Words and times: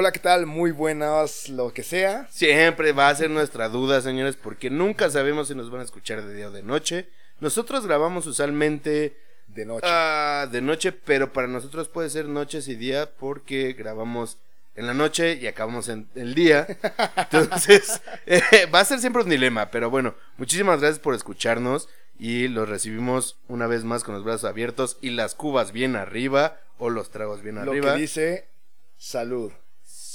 Hola, 0.00 0.12
¿qué 0.12 0.18
tal? 0.18 0.46
Muy 0.46 0.70
buenas, 0.70 1.50
lo 1.50 1.74
que 1.74 1.82
sea. 1.82 2.26
Siempre 2.30 2.92
va 2.92 3.10
a 3.10 3.14
ser 3.14 3.28
nuestra 3.28 3.68
duda, 3.68 4.00
señores, 4.00 4.34
porque 4.34 4.70
nunca 4.70 5.10
sabemos 5.10 5.48
si 5.48 5.54
nos 5.54 5.70
van 5.70 5.82
a 5.82 5.84
escuchar 5.84 6.24
de 6.24 6.34
día 6.34 6.48
o 6.48 6.50
de 6.50 6.62
noche. 6.62 7.10
Nosotros 7.38 7.84
grabamos 7.86 8.26
usualmente 8.26 9.18
De 9.48 9.66
noche. 9.66 9.86
ah, 9.86 10.48
de 10.50 10.62
noche, 10.62 10.92
pero 10.92 11.34
para 11.34 11.48
nosotros 11.48 11.88
puede 11.88 12.08
ser 12.08 12.28
noches 12.28 12.66
y 12.68 12.76
día 12.76 13.10
porque 13.14 13.74
grabamos 13.74 14.38
en 14.74 14.86
la 14.86 14.94
noche 14.94 15.34
y 15.34 15.46
acabamos 15.46 15.90
en 15.90 16.08
el 16.14 16.34
día. 16.34 16.66
Entonces, 17.18 18.00
eh, 18.26 18.40
va 18.74 18.80
a 18.80 18.86
ser 18.86 19.00
siempre 19.00 19.22
un 19.22 19.28
dilema, 19.28 19.70
pero 19.70 19.90
bueno, 19.90 20.14
muchísimas 20.38 20.80
gracias 20.80 20.98
por 20.98 21.14
escucharnos 21.14 21.90
y 22.18 22.48
los 22.48 22.70
recibimos 22.70 23.36
una 23.48 23.66
vez 23.66 23.84
más 23.84 24.02
con 24.02 24.14
los 24.14 24.24
brazos 24.24 24.48
abiertos 24.48 24.96
y 25.02 25.10
las 25.10 25.34
cubas 25.34 25.72
bien 25.72 25.94
arriba 25.94 26.58
o 26.78 26.88
los 26.88 27.10
tragos 27.10 27.42
bien 27.42 27.56
lo 27.56 27.70
arriba. 27.70 27.96
que 27.96 28.00
dice 28.00 28.48
salud. 28.96 29.52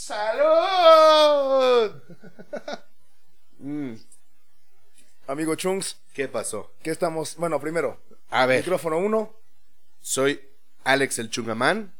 ¡Salud! 0.05 1.91
Mm, 3.57 3.95
Amigo 5.25 5.55
Chunks, 5.55 5.97
¿Qué 6.13 6.27
pasó? 6.27 6.71
¿qué 6.83 6.91
estamos? 6.91 7.35
Bueno, 7.37 7.59
primero, 7.59 7.99
A 8.29 8.45
ver, 8.45 8.59
micrófono 8.59 8.99
1 8.99 9.33
soy 10.01 10.39
Alex 10.83 11.17
el 11.17 11.31
Chungamán. 11.31 11.95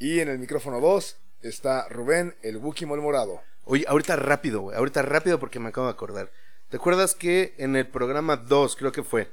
y 0.00 0.18
en 0.18 0.28
el 0.28 0.40
micrófono 0.40 0.80
2 0.80 1.16
está 1.42 1.86
Rubén, 1.88 2.34
el 2.42 2.58
Buki 2.58 2.84
Morado. 2.86 3.40
Oye, 3.64 3.84
ahorita 3.86 4.16
rápido, 4.16 4.62
güey. 4.62 4.76
Ahorita 4.76 5.02
rápido 5.02 5.38
porque 5.38 5.60
me 5.60 5.68
acabo 5.68 5.86
de 5.86 5.92
acordar. 5.92 6.32
¿Te 6.68 6.78
acuerdas 6.78 7.14
que 7.14 7.54
en 7.58 7.76
el 7.76 7.86
programa 7.86 8.36
2, 8.36 8.74
creo 8.74 8.90
que 8.90 9.04
fue, 9.04 9.30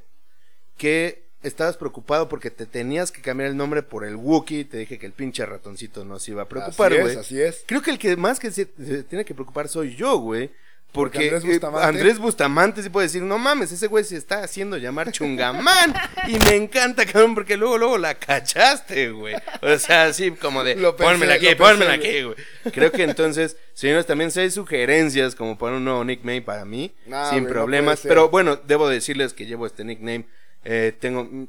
que 0.77 1.31
estabas 1.43 1.77
preocupado 1.77 2.29
porque 2.29 2.49
te 2.49 2.65
tenías 2.65 3.11
que 3.11 3.21
cambiar 3.21 3.49
el 3.49 3.57
nombre 3.57 3.83
por 3.83 4.05
el 4.05 4.15
Wookiee? 4.15 4.65
Te 4.65 4.77
dije 4.77 4.97
que 4.97 5.05
el 5.05 5.11
pinche 5.13 5.45
ratoncito 5.45 6.05
nos 6.05 6.27
iba 6.27 6.43
a 6.43 6.49
preocupar, 6.49 6.99
güey. 6.99 7.17
así 7.17 7.41
es. 7.41 7.63
Creo 7.65 7.81
que 7.81 7.91
el 7.91 7.99
que 7.99 8.15
más 8.15 8.39
que 8.39 8.51
se, 8.51 8.67
se 8.83 9.03
tiene 9.03 9.25
que 9.25 9.33
preocupar 9.33 9.67
soy 9.67 9.95
yo, 9.95 10.17
güey. 10.17 10.49
Porque, 10.93 11.17
Porque 11.17 11.35
Andrés 11.35 11.43
eh, 11.43 11.47
Bustamante- 11.59 11.87
Andrés 11.87 12.19
Bustamante 12.19 12.83
sí 12.83 12.89
puede 12.89 13.07
decir, 13.07 13.23
no 13.23 13.39
mames, 13.39 13.71
ese 13.71 13.87
güey 13.87 14.03
se 14.03 14.15
está 14.15 14.43
haciendo 14.43 14.77
llamar 14.77 15.11
chungamán. 15.11 15.91
y 16.27 16.37
me 16.37 16.55
encanta, 16.55 17.03
cabrón, 17.07 17.33
porque 17.33 17.57
luego, 17.57 17.79
luego 17.79 17.97
la 17.97 18.13
cachaste, 18.13 19.09
güey. 19.09 19.33
O 19.63 19.75
sea, 19.79 20.05
así 20.05 20.29
como 20.29 20.63
de, 20.63 20.75
pensé, 20.75 20.91
pónmela 20.91 21.33
aquí, 21.33 21.55
pónmela 21.55 21.93
pensé, 21.93 22.09
aquí, 22.09 22.21
güey. 22.21 22.35
Creo 22.71 22.91
que 22.91 23.01
entonces, 23.01 23.57
señores, 23.73 24.05
también 24.05 24.29
si 24.29 24.41
hay 24.41 24.51
sugerencias 24.51 25.33
como 25.33 25.57
para 25.57 25.77
un 25.77 25.83
nuevo 25.83 26.03
nickname 26.05 26.43
para 26.43 26.63
mí, 26.63 26.93
sin 27.31 27.47
problemas. 27.47 28.01
pero 28.03 28.29
bueno, 28.29 28.55
debo 28.57 28.87
decirles 28.87 29.33
que 29.33 29.47
llevo 29.47 29.65
este 29.65 29.83
nickname. 29.83 30.25
Eh, 30.63 30.95
tengo 30.99 31.25
mm, 31.25 31.47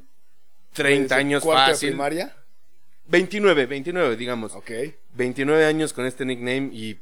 30 0.73 1.01
Desde 1.03 1.15
años 1.15 1.43
cuarto 1.43 1.67
de 1.67 1.73
fácil. 1.73 1.89
primaria. 1.89 2.35
29, 3.07 3.65
29, 3.65 4.15
digamos. 4.15 4.55
Ok. 4.55 4.71
29 5.13 5.65
años 5.65 5.93
con 5.93 6.05
este 6.05 6.25
nickname 6.25 6.69
y 6.73 6.99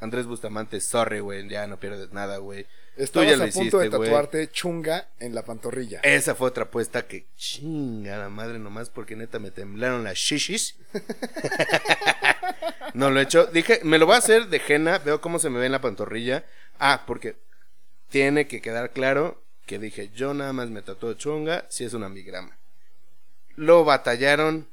Andrés 0.00 0.26
Bustamante, 0.26 0.80
sorry, 0.80 1.20
güey, 1.20 1.48
ya 1.48 1.66
no 1.66 1.78
pierdes 1.78 2.12
nada, 2.12 2.38
güey. 2.38 2.64
Tú 2.96 3.04
Estabas 3.04 3.40
a 3.40 3.46
punto 3.46 3.78
de 3.78 3.86
hiciste, 3.86 3.96
güey. 3.96 4.10
tatuarte 4.10 4.50
chunga 4.50 5.08
en 5.20 5.34
la 5.34 5.44
pantorrilla. 5.44 6.00
Esa 6.02 6.34
fue 6.34 6.48
otra 6.48 6.64
apuesta 6.64 7.06
que 7.06 7.26
chinga 7.36 8.18
la 8.18 8.28
madre 8.28 8.58
nomás 8.58 8.90
porque 8.90 9.16
neta 9.16 9.38
me 9.38 9.50
temblaron 9.50 10.04
las 10.04 10.16
shishis. 10.16 10.76
no 12.94 13.10
lo 13.10 13.20
he 13.20 13.22
hecho. 13.22 13.46
Dije, 13.46 13.80
me 13.84 13.98
lo 13.98 14.06
voy 14.06 14.16
a 14.16 14.18
hacer 14.18 14.48
de 14.48 14.60
henna, 14.66 14.98
veo 14.98 15.20
cómo 15.20 15.38
se 15.38 15.50
me 15.50 15.58
ve 15.58 15.66
en 15.66 15.72
la 15.72 15.80
pantorrilla. 15.80 16.44
Ah, 16.78 17.04
porque 17.06 17.36
tiene 18.08 18.46
que 18.46 18.60
quedar 18.60 18.90
claro 18.90 19.42
que 19.70 19.78
dije, 19.78 20.10
yo 20.12 20.34
nada 20.34 20.52
más 20.52 20.68
me 20.68 20.82
tatuó 20.82 21.14
chunga 21.14 21.64
si 21.68 21.84
es 21.84 21.94
un 21.94 22.02
ambigrama. 22.02 22.58
Lo 23.54 23.84
batallaron 23.84 24.66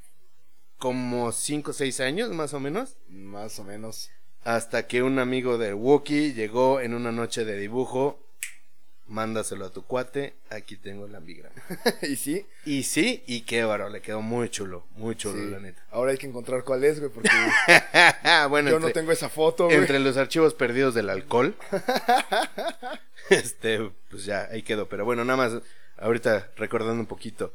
como 0.80 1.32
5 1.32 1.70
o 1.70 1.74
6 1.76 2.00
años 2.00 2.32
más 2.32 2.56
o 2.56 2.60
menos. 2.60 2.98
Más 3.08 3.60
o 3.60 3.64
menos. 3.64 4.10
Hasta 4.44 4.88
que 4.88 5.04
un 5.04 5.20
amigo 5.20 5.60
del 5.60 5.76
Wookiee 5.76 6.34
llegó 6.34 6.82
en 6.82 6.96
una 6.96 7.12
noche 7.12 7.46
de 7.46 7.58
dibujo. 7.58 8.20
Mándaselo 9.08 9.66
a 9.66 9.72
tu 9.72 9.84
cuate. 9.84 10.36
Aquí 10.50 10.76
tengo 10.76 11.06
el 11.06 11.16
ambigrama. 11.16 11.56
y 12.02 12.16
sí, 12.18 12.46
Y 12.66 12.84
sí, 12.84 13.24
y 13.26 13.42
qué 13.42 13.64
baro, 13.64 13.90
le 13.90 14.02
quedó 14.02 14.22
muy 14.22 14.50
chulo, 14.50 14.86
muy 14.96 15.16
chulo, 15.16 15.42
sí. 15.44 15.50
la 15.50 15.60
neta. 15.60 15.82
Ahora 15.92 16.12
hay 16.12 16.18
que 16.18 16.28
encontrar 16.28 16.64
cuál 16.64 16.84
es, 16.84 17.00
güey, 17.00 17.12
porque 17.12 17.30
bueno, 18.50 18.70
yo 18.70 18.76
entre, 18.76 18.90
no 18.90 18.94
tengo 18.94 19.12
esa 19.12 19.30
foto, 19.30 19.66
güey. 19.66 19.78
entre 19.78 20.00
los 20.00 20.18
archivos 20.18 20.54
perdidos 20.54 20.94
del 20.94 21.10
alcohol. 21.10 21.56
este, 23.30 23.92
pues 24.10 24.26
ya, 24.26 24.48
ahí 24.52 24.64
quedó. 24.64 24.90
Pero 24.90 25.06
bueno, 25.06 25.24
nada 25.24 25.38
más, 25.38 25.62
ahorita 25.98 26.52
recordando 26.58 27.00
un 27.00 27.08
poquito. 27.08 27.54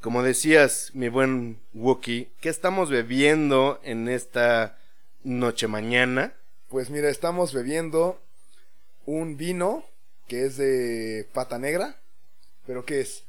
Como 0.00 0.22
decías, 0.22 0.90
mi 0.92 1.08
buen 1.08 1.60
Wookie, 1.72 2.28
¿qué 2.40 2.50
estamos 2.50 2.90
bebiendo 2.90 3.80
en 3.82 4.08
esta 4.08 4.76
noche 5.22 5.66
mañana? 5.66 6.34
Pues 6.68 6.90
mira, 6.90 7.08
estamos 7.08 7.54
bebiendo 7.54 8.20
un 9.06 9.36
vino 9.38 9.84
que 10.28 10.44
es 10.46 10.56
de 10.56 11.26
pata 11.32 11.58
negra. 11.58 11.96
¿Pero 12.66 12.84
qué 12.84 13.00
es? 13.00 13.24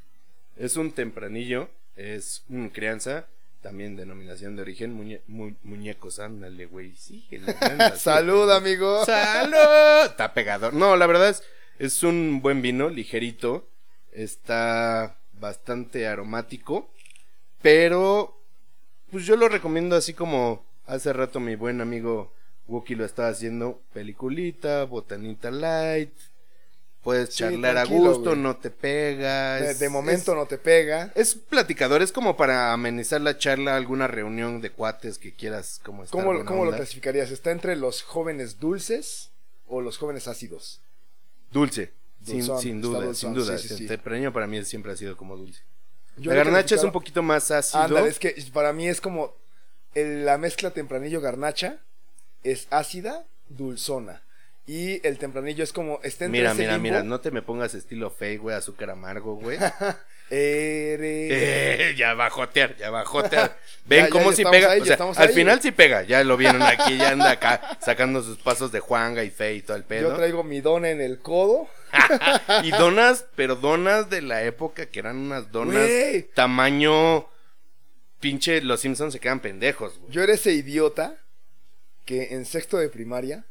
Es 0.58 0.78
un 0.78 0.92
tempranillo, 0.92 1.70
es 1.96 2.44
una 2.50 2.72
crianza, 2.72 3.26
también 3.62 3.96
denominación 3.98 4.56
de 4.56 4.62
origen, 4.62 4.98
muñe- 4.98 5.22
mu- 5.28 5.56
muñecos, 5.64 6.20
ándale, 6.20 6.66
güey, 6.68 6.96
sí. 6.96 7.28
Salud, 7.98 8.50
amigo. 8.52 9.04
¡Salud! 9.06 10.06
Está 10.06 10.34
pegador. 10.34 10.74
No, 10.74 10.96
la 10.96 11.08
verdad 11.08 11.30
es, 11.30 11.44
es 11.80 12.04
un 12.04 12.42
buen 12.42 12.62
vino, 12.62 12.90
ligerito. 12.90 13.68
Está 14.14 15.18
bastante 15.34 16.08
aromático. 16.08 16.90
Pero, 17.62 18.40
pues 19.12 19.26
yo 19.26 19.36
lo 19.36 19.50
recomiendo 19.50 19.96
así 19.96 20.14
como 20.14 20.64
hace 20.86 21.12
rato 21.14 21.40
mi 21.40 21.56
buen 21.56 21.82
amigo 21.82 22.32
Wookie 22.68 22.96
lo 22.96 23.04
estaba 23.06 23.30
haciendo. 23.30 23.82
Peliculita, 23.94 24.86
botanita 24.86 25.52
light. 25.52 26.14
Puedes 27.06 27.30
Sí, 27.30 27.36
charlar 27.38 27.78
a 27.78 27.86
gusto, 27.86 28.32
güey. 28.32 28.40
no 28.40 28.58
te 28.58 28.72
pegas. 28.72 29.62
De, 29.62 29.74
de 29.76 29.90
momento 29.90 30.34
no 30.34 30.48
te 30.48 30.58
pega. 30.58 31.12
Es 31.14 31.36
platicador, 31.36 32.02
es 32.02 32.12
como 32.12 32.36
para 32.36 32.74
amenizar 32.74 33.22
la 33.22 33.38
charla, 33.38 33.76
alguna 33.76 34.08
reunión 34.08 34.60
de 34.60 34.72
cuates 34.72 35.20
que 35.20 35.32
quieras 35.32 35.80
como 35.84 36.04
estar 36.04 36.20
¿Cómo, 36.20 36.66
lo 36.66 36.72
clasificarías? 36.76 37.30
¿Está 37.30 37.52
entre 37.52 37.76
los 37.76 38.02
jóvenes 38.02 38.60
dulces 38.60 39.30
o 39.68 39.82
los 39.82 40.00
jóvenes 40.00 40.28
ácidos? 40.28 40.82
Dulce, 41.52 41.94
sin, 42.26 42.38
Dulzón, 42.40 42.60
sin 42.62 42.76
está 42.78 42.88
duda, 42.88 43.14
sin 43.14 43.34
duda. 43.36 43.58
sí, 43.60 43.68
sí. 43.68 43.84
El 43.84 43.88
tempranillo 43.90 44.34
para 44.34 44.48
mí 44.48 44.66
siempre 44.66 44.92
ha 44.92 44.98
sido 44.98 45.16
como 45.16 45.38
dulce. 45.38 45.62
Yo 46.18 46.32
la 46.32 46.38
garnacha 46.38 46.74
es 46.74 46.84
un 46.84 46.92
poquito 46.92 47.22
más 47.22 47.52
ácido. 47.52 47.84
Ándale, 47.84 48.10
es 48.10 48.18
que 48.18 48.36
para 48.52 48.74
mí 48.74 48.88
es 48.88 49.00
como 49.00 49.36
el- 49.94 50.26
la 50.26 50.40
mezcla 50.40 50.72
tempranillo 50.72 51.22
garnacha 51.22 51.78
es 52.44 52.66
ácida, 52.72 53.26
dulzona. 53.50 54.24
Y 54.68 55.06
el 55.08 55.20
tempranillo 55.20 55.64
es 55.64 55.72
como 55.72 56.00
está 56.02 56.26
entre 56.26 56.40
Mira, 56.40 56.52
ese 56.54 56.62
mira, 56.62 56.74
limbo. 56.74 56.84
mira, 56.84 57.04
no 57.04 57.20
te 57.22 57.30
me 57.30 57.42
pongas 57.44 57.76
estilo 57.76 58.10
fake, 58.10 58.42
güey, 58.42 58.56
azúcar 58.56 58.90
amargo, 58.90 59.36
güey. 59.36 59.60
Eres 60.30 61.32
Eh, 61.32 61.96
ya 61.96 62.16
va 62.16 62.26
a 62.26 62.30
jotear, 62.32 62.76
ya 62.78 62.90
va 62.90 63.02
a 63.02 63.06
jotear. 63.06 63.56
Ven 63.86 64.00
Ya, 64.00 64.06
ya, 64.06 64.10
cómo 64.10 64.32
ya 64.32 64.36
si 64.36 64.42
estamos 64.42 64.58
pega. 64.58 64.72
ahí, 64.72 64.80
o 64.80 64.84
ya 64.84 64.86
sea, 64.88 64.94
estamos 64.96 65.18
al 65.20 65.28
ahí, 65.28 65.34
final 65.36 65.62
sí 65.62 65.72
pega. 65.72 66.02
Ya 66.02 66.24
lo 66.24 66.36
vieron 66.36 66.62
aquí, 66.64 66.98
ya 66.98 67.12
anda 67.12 67.30
acá 67.30 67.78
sacando 67.80 68.24
sus 68.24 68.40
pasos 68.40 68.72
de 68.72 68.80
Juanga 68.80 69.24
y 69.24 69.30
Fe 69.30 69.54
y 69.54 69.62
todo 69.62 69.78
el 69.78 69.84
pedo. 69.84 70.10
Yo 70.10 70.16
traigo 70.16 70.44
mi 70.44 70.62
dona 70.62 70.90
en 70.90 71.00
el 71.02 71.20
codo. 71.20 71.68
y 72.64 72.72
donas, 72.72 73.26
pero 73.36 73.56
donas 73.56 74.10
de 74.10 74.24
la 74.24 74.44
época 74.44 74.88
que 74.88 75.00
eran 75.00 75.18
unas 75.18 75.52
donas 75.52 75.76
Güey. 75.88 76.24
tamaño 76.34 77.28
pinche 78.20 78.62
los 78.62 78.80
Simpsons 78.82 79.14
se 79.14 79.20
quedan 79.20 79.40
pendejos, 79.40 80.00
güey. 80.00 80.12
Yo 80.12 80.24
era 80.24 80.34
ese 80.34 80.52
idiota 80.54 81.16
que 82.04 82.34
en 82.34 82.46
sexto 82.46 82.78
de 82.78 82.90
primaria 82.90 83.46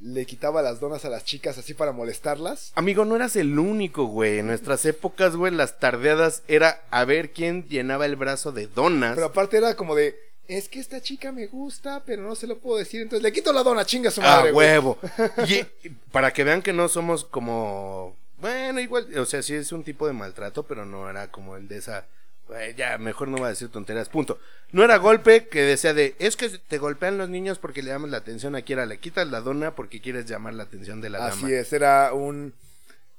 le 0.00 0.26
quitaba 0.26 0.62
las 0.62 0.78
donas 0.80 1.04
a 1.04 1.08
las 1.08 1.24
chicas 1.24 1.56
así 1.58 1.72
para 1.74 1.92
molestarlas. 1.92 2.72
Amigo, 2.74 3.04
no 3.04 3.16
eras 3.16 3.34
el 3.36 3.58
único, 3.58 4.04
güey. 4.04 4.38
En 4.40 4.46
nuestras 4.46 4.84
épocas, 4.84 5.36
güey, 5.36 5.52
las 5.54 5.78
tardeadas 5.78 6.42
era 6.48 6.82
a 6.90 7.04
ver 7.04 7.32
quién 7.32 7.66
llenaba 7.68 8.04
el 8.06 8.16
brazo 8.16 8.52
de 8.52 8.66
donas. 8.66 9.14
Pero 9.14 9.26
aparte 9.28 9.56
era 9.56 9.74
como 9.74 9.94
de, 9.94 10.14
es 10.48 10.68
que 10.68 10.78
esta 10.80 11.00
chica 11.00 11.32
me 11.32 11.46
gusta, 11.46 12.02
pero 12.04 12.22
no 12.22 12.34
se 12.34 12.46
lo 12.46 12.58
puedo 12.58 12.78
decir, 12.78 13.00
entonces 13.02 13.22
le 13.22 13.32
quito 13.32 13.52
la 13.52 13.62
dona, 13.62 13.84
chinga 13.84 14.10
su 14.10 14.20
Ah, 14.20 14.24
madre. 14.38 14.52
güey. 14.52 14.68
huevo. 14.68 14.98
Y 15.48 15.88
para 16.12 16.32
que 16.32 16.44
vean 16.44 16.62
que 16.62 16.72
no 16.72 16.88
somos 16.88 17.24
como. 17.24 18.14
Bueno, 18.38 18.80
igual, 18.80 19.08
o 19.18 19.24
sea, 19.24 19.42
sí 19.42 19.54
es 19.54 19.72
un 19.72 19.82
tipo 19.82 20.06
de 20.06 20.12
maltrato, 20.12 20.62
pero 20.64 20.84
no 20.84 21.08
era 21.08 21.30
como 21.30 21.56
el 21.56 21.68
de 21.68 21.78
esa. 21.78 22.04
"Güey, 22.48 22.74
ya, 22.74 22.96
mejor 22.98 23.28
no 23.28 23.38
voy 23.38 23.46
a 23.46 23.50
decir 23.50 23.68
tonterías, 23.68 24.08
punto. 24.08 24.38
No 24.72 24.84
era 24.84 24.96
golpe 24.98 25.48
que 25.48 25.62
decía 25.62 25.94
de, 25.94 26.14
es 26.18 26.36
que 26.36 26.48
te 26.48 26.78
golpean 26.78 27.18
los 27.18 27.28
niños 27.28 27.58
porque 27.58 27.82
le 27.82 27.90
llamas 27.90 28.10
la 28.10 28.18
atención 28.18 28.54
a 28.56 28.62
quiera, 28.62 28.86
le 28.86 28.98
quitas 28.98 29.26
la 29.28 29.40
dona 29.40 29.74
porque 29.74 30.00
quieres 30.00 30.26
llamar 30.26 30.54
la 30.54 30.62
atención 30.64 31.00
de 31.00 31.10
la 31.10 31.26
Así 31.26 31.42
dama. 31.42 31.54
es, 31.54 31.72
era 31.72 32.12
un... 32.12 32.52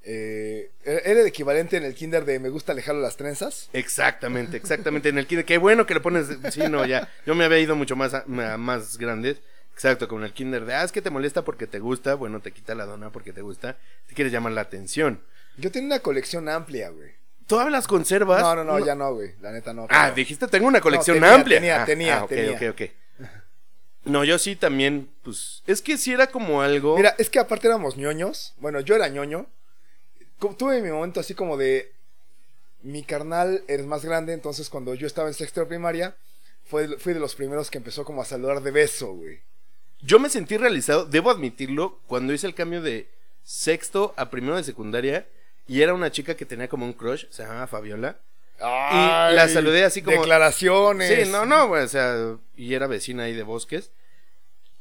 eh, 0.02 0.70
era 0.84 1.20
el 1.20 1.26
equivalente 1.26 1.76
en 1.76 1.84
el 1.84 1.94
kinder 1.94 2.24
de 2.24 2.38
me 2.38 2.48
gusta 2.48 2.72
alejarlo 2.72 3.00
las 3.02 3.16
trenzas. 3.16 3.68
Exactamente, 3.72 4.56
exactamente. 4.56 5.08
En 5.10 5.18
el 5.18 5.26
kinder, 5.26 5.44
qué 5.44 5.58
bueno 5.58 5.84
que 5.86 5.94
le 5.94 6.00
pones. 6.00 6.26
Sí, 6.52 6.60
no, 6.68 6.86
ya. 6.86 7.10
Yo 7.26 7.34
me 7.34 7.44
había 7.44 7.58
ido 7.58 7.76
mucho 7.76 7.96
más, 7.96 8.14
a- 8.14 8.24
a- 8.26 8.56
más 8.56 8.96
grandes. 8.98 9.38
Exacto, 9.74 10.08
con 10.08 10.24
el 10.24 10.32
kinder 10.32 10.64
de, 10.64 10.74
ah, 10.74 10.82
es 10.84 10.90
que 10.92 11.02
te 11.02 11.10
molesta 11.10 11.42
porque 11.44 11.66
te 11.66 11.78
gusta. 11.78 12.14
Bueno, 12.14 12.40
te 12.40 12.52
quita 12.52 12.74
la 12.74 12.84
dona 12.86 13.10
porque 13.10 13.32
te 13.32 13.42
gusta. 13.42 13.76
Te 14.08 14.14
quieres 14.14 14.32
llamar 14.32 14.52
la 14.52 14.62
atención. 14.62 15.20
Yo 15.56 15.70
tenía 15.70 15.86
una 15.88 15.98
colección 16.00 16.48
amplia, 16.48 16.88
güey. 16.90 17.10
¿Tú 17.48 17.58
hablas 17.58 17.86
conservas? 17.88 18.42
No, 18.42 18.54
no, 18.54 18.62
no, 18.62 18.78
ya 18.78 18.94
no, 18.94 19.14
güey. 19.14 19.32
La 19.40 19.50
neta 19.50 19.72
no. 19.72 19.86
Ah, 19.90 20.04
pero- 20.04 20.14
dijiste, 20.14 20.46
tengo 20.46 20.68
una 20.68 20.80
colección 20.80 21.16
tenía, 21.16 21.34
amplia. 21.34 21.56
tenía, 21.58 21.82
Ah, 21.82 21.86
tenía, 21.86 22.20
ah, 22.20 22.26
tenía. 22.28 22.70
ok, 22.70 22.74
ok. 22.74 22.90
No, 24.04 24.22
yo 24.24 24.38
sí 24.38 24.54
también, 24.54 25.10
pues, 25.22 25.62
es 25.66 25.82
que 25.82 25.98
sí 25.98 26.12
era 26.12 26.28
como 26.28 26.62
algo... 26.62 26.96
Mira, 26.96 27.14
es 27.18 27.28
que 27.28 27.38
aparte 27.38 27.66
éramos 27.66 27.96
ñoños. 27.96 28.54
Bueno, 28.58 28.80
yo 28.80 28.94
era 28.94 29.08
ñoño. 29.08 29.46
Tuve 30.56 30.80
mi 30.80 30.90
momento 30.90 31.18
así 31.20 31.34
como 31.34 31.56
de. 31.56 31.92
Mi 32.82 33.02
carnal 33.02 33.64
eres 33.66 33.86
más 33.86 34.04
grande, 34.04 34.32
entonces 34.34 34.70
cuando 34.70 34.94
yo 34.94 35.06
estaba 35.08 35.26
en 35.28 35.34
sexto 35.34 35.60
de 35.60 35.66
primaria, 35.66 36.16
fue, 36.64 36.96
fui 36.98 37.12
de 37.12 37.18
los 37.18 37.34
primeros 37.34 37.70
que 37.70 37.78
empezó 37.78 38.04
como 38.04 38.22
a 38.22 38.24
saludar 38.24 38.62
de 38.62 38.70
beso, 38.70 39.14
güey. 39.14 39.40
Yo 40.00 40.20
me 40.20 40.28
sentí 40.30 40.56
realizado, 40.56 41.04
debo 41.04 41.30
admitirlo, 41.32 41.98
cuando 42.06 42.32
hice 42.32 42.46
el 42.46 42.54
cambio 42.54 42.80
de 42.80 43.08
sexto 43.42 44.14
a 44.16 44.30
primero 44.30 44.56
de 44.56 44.62
secundaria 44.62 45.26
y 45.68 45.82
era 45.82 45.94
una 45.94 46.10
chica 46.10 46.34
que 46.34 46.44
tenía 46.46 46.68
como 46.68 46.84
un 46.86 46.92
crush, 46.92 47.26
se 47.30 47.42
llamaba 47.44 47.66
Fabiola. 47.66 48.16
Ay, 48.60 49.36
la 49.36 49.48
saludé 49.48 49.84
así 49.84 50.02
como- 50.02 50.16
Declaraciones. 50.16 51.26
Sí, 51.26 51.30
no, 51.30 51.46
no, 51.46 51.68
güey, 51.68 51.84
o 51.84 51.88
sea, 51.88 52.36
y 52.56 52.74
era 52.74 52.86
vecina 52.88 53.24
ahí 53.24 53.34
de 53.34 53.44
bosques. 53.44 53.90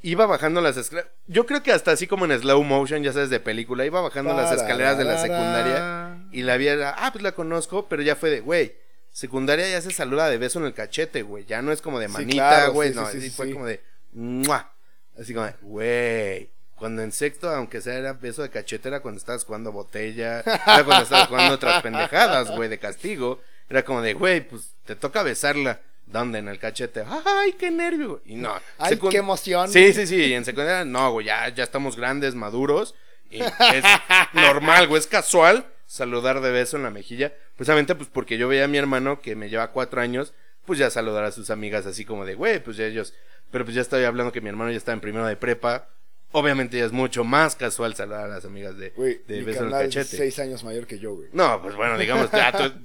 Iba 0.01 0.25
bajando 0.25 0.61
las 0.61 0.77
escaleras. 0.77 1.11
Yo 1.27 1.45
creo 1.45 1.61
que 1.63 1.71
hasta 1.71 1.91
así 1.91 2.07
como 2.07 2.25
en 2.25 2.39
slow 2.39 2.63
motion, 2.63 3.03
ya 3.03 3.13
sabes, 3.13 3.29
de 3.29 3.39
película, 3.39 3.85
iba 3.85 3.99
bajando 4.01 4.33
las 4.35 4.51
escaleras 4.51 4.97
de 4.97 5.03
la 5.03 5.17
secundaria 5.21 6.17
y 6.31 6.41
la 6.43 6.57
vi, 6.57 6.67
era, 6.67 6.95
ah, 6.97 7.11
pues 7.11 7.23
la 7.23 7.33
conozco, 7.33 7.87
pero 7.87 8.01
ya 8.03 8.15
fue 8.15 8.29
de, 8.29 8.39
güey, 8.41 8.75
secundaria 9.11 9.67
ya 9.69 9.81
se 9.81 9.91
saluda 9.91 10.29
de 10.29 10.37
beso 10.37 10.59
en 10.59 10.65
el 10.65 10.73
cachete, 10.73 11.23
güey, 11.23 11.45
ya 11.45 11.61
no 11.61 11.71
es 11.71 11.81
como 11.81 11.99
de 11.99 12.07
Sí, 12.07 12.13
manita, 12.13 12.33
claro, 12.49 12.73
güey, 12.73 12.89
sí, 12.89 12.95
no, 12.95 13.09
sí, 13.09 13.29
fue 13.31 13.51
como 13.51 13.65
de, 13.65 13.81
¡mua! 14.13 14.71
Así 15.19 15.33
como, 15.33 15.45
de, 15.47 15.53
güey. 15.61 16.49
Cuando 16.77 17.01
en 17.01 17.11
sexto, 17.11 17.49
aunque 17.49 17.81
sea 17.81 17.95
era 17.95 18.13
beso 18.13 18.43
de 18.43 18.49
cachete, 18.49 18.87
era 18.87 18.99
cuando 19.01 19.17
estabas 19.17 19.43
jugando 19.45 19.71
botella, 19.71 20.41
era 20.41 20.83
cuando 20.85 21.03
estabas 21.03 21.27
jugando 21.27 21.55
otras 21.55 21.81
pendejadas, 21.83 22.51
güey, 22.51 22.69
de 22.69 22.77
castigo. 22.79 23.41
Era 23.69 23.83
como 23.83 24.01
de, 24.01 24.13
güey, 24.13 24.41
pues 24.47 24.75
te 24.85 24.95
toca 24.95 25.23
besarla. 25.23 25.81
¿Dónde? 26.05 26.39
En 26.39 26.47
el 26.47 26.57
cachete. 26.57 27.03
¡Ay, 27.25 27.53
qué 27.53 27.69
nervio! 27.69 28.21
Y 28.25 28.35
no. 28.35 28.55
Ay, 28.77 28.95
secund- 28.95 29.09
qué 29.11 29.17
emoción. 29.17 29.69
Sí, 29.69 29.91
sí, 29.91 30.07
sí. 30.07 30.15
Y 30.15 30.33
en 30.35 30.45
secundaria, 30.45 30.85
no, 30.85 31.11
güey, 31.11 31.25
ya, 31.25 31.49
ya 31.49 31.63
estamos 31.65 31.97
grandes, 31.97 32.33
maduros. 32.35 32.95
Y 33.29 33.41
es 33.41 33.83
normal, 34.33 34.87
güey, 34.87 34.99
es 35.01 35.07
casual 35.07 35.65
saludar 35.85 36.39
de 36.41 36.51
beso 36.51 36.77
en 36.77 36.83
la 36.83 36.91
mejilla. 36.91 37.33
Precisamente, 37.57 37.95
pues 37.95 38.07
porque 38.11 38.37
yo 38.37 38.47
veía 38.47 38.65
a 38.65 38.67
mi 38.69 38.77
hermano 38.77 39.19
que 39.19 39.35
me 39.35 39.49
lleva 39.49 39.71
cuatro 39.71 39.99
años, 39.99 40.33
pues 40.65 40.79
ya 40.79 40.89
saludar 40.89 41.25
a 41.25 41.31
sus 41.31 41.49
amigas 41.49 41.85
así 41.85 42.05
como 42.05 42.23
de, 42.23 42.35
güey, 42.35 42.63
pues 42.63 42.77
ya 42.77 42.85
ellos. 42.85 43.13
Pero 43.51 43.65
pues 43.65 43.75
ya 43.75 43.81
estoy 43.81 44.03
hablando 44.05 44.31
que 44.31 44.41
mi 44.41 44.47
hermano 44.49 44.71
ya 44.71 44.77
está 44.77 44.93
en 44.93 45.01
primero 45.01 45.25
de 45.25 45.35
prepa. 45.35 45.89
Obviamente 46.31 46.77
ya 46.77 46.85
es 46.85 46.91
mucho 46.91 47.23
más 47.23 47.55
casual 47.55 47.95
saludar 47.95 48.25
a 48.25 48.27
las 48.27 48.45
amigas 48.45 48.77
de, 48.77 48.91
de 48.91 49.37
mi 49.37 49.43
beso 49.43 49.59
en 49.59 49.65
el 49.67 49.71
carnal 49.71 49.87
es 49.87 49.95
cachete. 49.95 50.17
seis 50.17 50.37
años 50.39 50.63
mayor 50.63 50.85
que 50.85 50.99
yo, 50.99 51.15
güey. 51.15 51.29
No, 51.31 51.61
pues 51.61 51.75
bueno, 51.75 51.97
digamos, 51.97 52.29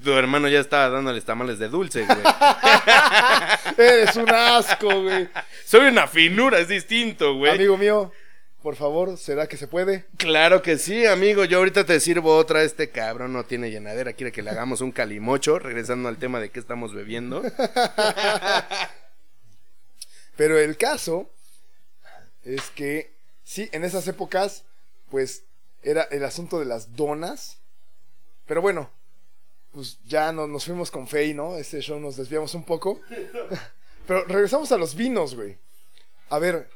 tu 0.02 0.12
hermano 0.12 0.48
ya 0.48 0.60
estaba 0.60 0.88
dándoles 0.88 1.24
tamales 1.24 1.58
de 1.58 1.68
dulce, 1.68 2.06
güey. 2.06 2.18
Eres 3.76 4.16
un 4.16 4.30
asco, 4.30 5.02
güey. 5.02 5.28
Soy 5.64 5.88
una 5.88 6.06
finura, 6.06 6.60
es 6.60 6.68
distinto, 6.68 7.34
güey. 7.34 7.52
Amigo 7.52 7.76
mío, 7.76 8.12
por 8.62 8.76
favor, 8.76 9.18
¿será 9.18 9.48
que 9.48 9.56
se 9.56 9.66
puede? 9.66 10.06
Claro 10.18 10.62
que 10.62 10.78
sí, 10.78 11.04
amigo. 11.04 11.44
Yo 11.44 11.58
ahorita 11.58 11.84
te 11.84 11.98
sirvo 11.98 12.36
otra. 12.36 12.62
Este 12.62 12.90
cabrón 12.90 13.32
no 13.32 13.44
tiene 13.44 13.72
llenadera. 13.72 14.12
Quiere 14.12 14.30
que 14.30 14.42
le 14.42 14.50
hagamos 14.50 14.80
un 14.80 14.92
calimocho. 14.92 15.58
Regresando 15.58 16.08
al 16.08 16.16
tema 16.16 16.38
de 16.38 16.50
qué 16.50 16.60
estamos 16.60 16.94
bebiendo. 16.94 17.42
Pero 20.36 20.58
el 20.58 20.76
caso 20.76 21.30
es 22.44 22.70
que, 22.70 23.11
sí, 23.52 23.68
en 23.72 23.84
esas 23.84 24.06
épocas, 24.08 24.64
pues, 25.10 25.44
era 25.82 26.02
el 26.04 26.24
asunto 26.24 26.58
de 26.58 26.64
las 26.64 26.94
donas. 26.96 27.58
Pero 28.46 28.62
bueno, 28.62 28.90
pues 29.72 29.98
ya 30.04 30.32
no, 30.32 30.46
nos 30.46 30.64
fuimos 30.64 30.90
con 30.90 31.06
Fey, 31.08 31.34
¿no? 31.34 31.56
Este 31.56 31.80
show 31.80 31.98
nos 32.00 32.16
desviamos 32.16 32.54
un 32.54 32.64
poco. 32.64 33.00
Pero 34.06 34.24
regresamos 34.24 34.72
a 34.72 34.76
los 34.78 34.94
vinos, 34.94 35.34
güey. 35.34 35.56
A 36.30 36.38
ver, 36.38 36.68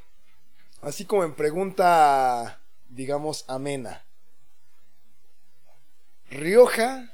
así 0.81 1.05
como 1.05 1.23
en 1.23 1.33
pregunta, 1.33 2.59
digamos, 2.89 3.43
amena. 3.47 4.03
Rioja, 6.29 7.13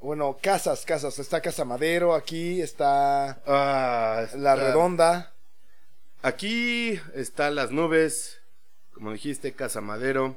bueno, 0.00 0.38
casas, 0.42 0.84
casas. 0.84 1.18
Está 1.18 1.40
Casa 1.40 1.64
Madero 1.64 2.14
aquí, 2.14 2.60
está 2.60 3.40
Ah, 3.46 4.26
La 4.34 4.54
está- 4.54 4.56
Redonda. 4.56 5.32
Aquí 6.22 7.00
está 7.14 7.50
las 7.50 7.70
nubes. 7.70 8.37
Como 8.98 9.12
dijiste, 9.12 9.52
Casa 9.52 9.80
Madero. 9.80 10.36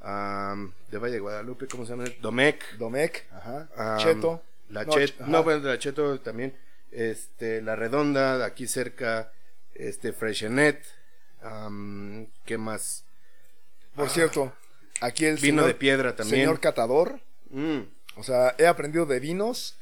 de 0.00 0.98
Valle 0.98 1.14
de 1.14 1.20
Guadalupe, 1.20 1.66
¿cómo 1.66 1.84
se 1.84 1.90
llama? 1.92 2.04
Domec. 2.20 2.76
Domec, 2.76 3.26
ajá. 3.32 3.96
Cheto. 3.98 4.42
La 4.68 4.84
No, 4.84 4.92
Chet- 4.92 5.16
ch- 5.16 5.26
no, 5.26 5.38
ajá. 5.38 5.44
bueno, 5.44 5.66
la 5.68 5.78
Cheto 5.78 6.20
también. 6.20 6.54
Este, 6.92 7.62
La 7.62 7.74
Redonda, 7.76 8.44
aquí 8.44 8.66
cerca. 8.66 9.32
Este, 9.74 10.12
Freshenet. 10.12 10.84
¿Qué 12.44 12.58
más? 12.58 13.04
Por 13.94 14.10
cierto, 14.10 14.52
aquí 15.00 15.24
el 15.24 15.36
Vino 15.36 15.62
señor, 15.62 15.66
de 15.66 15.74
piedra 15.74 16.16
también. 16.16 16.42
señor 16.42 16.60
catador. 16.60 17.20
Mm. 17.50 17.80
O 18.16 18.22
sea, 18.22 18.54
he 18.58 18.66
aprendido 18.66 19.06
de 19.06 19.20
vinos 19.20 19.76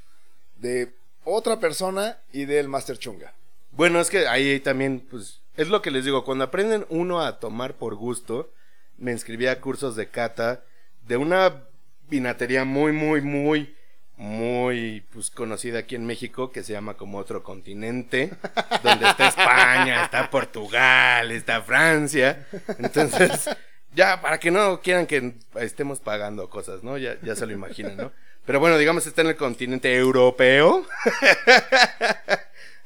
de 0.56 0.94
otra 1.24 1.58
persona 1.58 2.18
y 2.32 2.44
del 2.44 2.68
Master 2.68 2.98
Chunga. 2.98 3.32
Bueno, 3.72 4.00
es 4.00 4.08
que 4.10 4.26
ahí 4.28 4.60
también, 4.60 5.00
pues, 5.10 5.40
es 5.56 5.68
lo 5.68 5.82
que 5.82 5.90
les 5.90 6.04
digo, 6.04 6.24
cuando 6.24 6.44
aprenden 6.44 6.86
uno 6.88 7.20
a 7.20 7.38
tomar 7.38 7.74
por 7.74 7.94
gusto, 7.94 8.52
me 8.98 9.12
inscribí 9.12 9.46
a 9.46 9.60
cursos 9.60 9.96
de 9.96 10.08
cata 10.08 10.62
de 11.06 11.16
una 11.16 11.64
vinatería 12.08 12.64
muy, 12.64 12.92
muy, 12.92 13.20
muy, 13.20 13.74
muy, 14.16 15.04
pues, 15.12 15.30
conocida 15.30 15.80
aquí 15.80 15.94
en 15.94 16.06
México, 16.06 16.50
que 16.50 16.62
se 16.62 16.72
llama 16.72 16.94
como 16.94 17.18
otro 17.18 17.42
continente, 17.42 18.30
donde 18.82 19.08
está 19.08 19.28
España, 19.28 20.04
está 20.04 20.30
Portugal, 20.30 21.30
está 21.30 21.62
Francia, 21.62 22.46
entonces, 22.78 23.50
ya, 23.94 24.20
para 24.20 24.38
que 24.38 24.50
no 24.50 24.80
quieran 24.80 25.06
que 25.06 25.34
estemos 25.56 26.00
pagando 26.00 26.48
cosas, 26.48 26.82
¿no? 26.82 26.98
Ya, 26.98 27.16
ya 27.22 27.34
se 27.34 27.46
lo 27.46 27.52
imaginan, 27.52 27.96
¿no? 27.96 28.12
Pero 28.44 28.60
bueno, 28.60 28.78
digamos, 28.78 29.06
está 29.06 29.22
en 29.22 29.28
el 29.28 29.36
continente 29.36 29.94
europeo. 29.94 30.86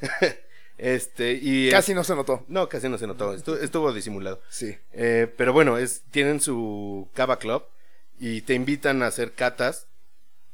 Este, 0.81 1.33
y. 1.35 1.71
Casi 1.71 1.93
no 1.93 2.03
se 2.05 2.15
notó. 2.15 2.43
No, 2.49 2.67
casi 2.71 2.89
no 2.89 2.97
se 2.97 3.07
notó. 3.07 3.35
Estuvo, 3.35 3.57
estuvo 3.57 3.93
disimulado. 3.93 4.41
Sí. 4.49 4.79
Eh, 4.95 5.31
pero 5.37 5.53
bueno, 5.53 5.77
es, 5.77 6.03
tienen 6.11 6.41
su 6.41 7.07
Cava 7.13 7.39
Club 7.39 7.65
y 8.19 8.41
te 8.43 8.55
invitan 8.55 9.03
a 9.03 9.09
hacer 9.09 9.33
catas. 9.33 9.89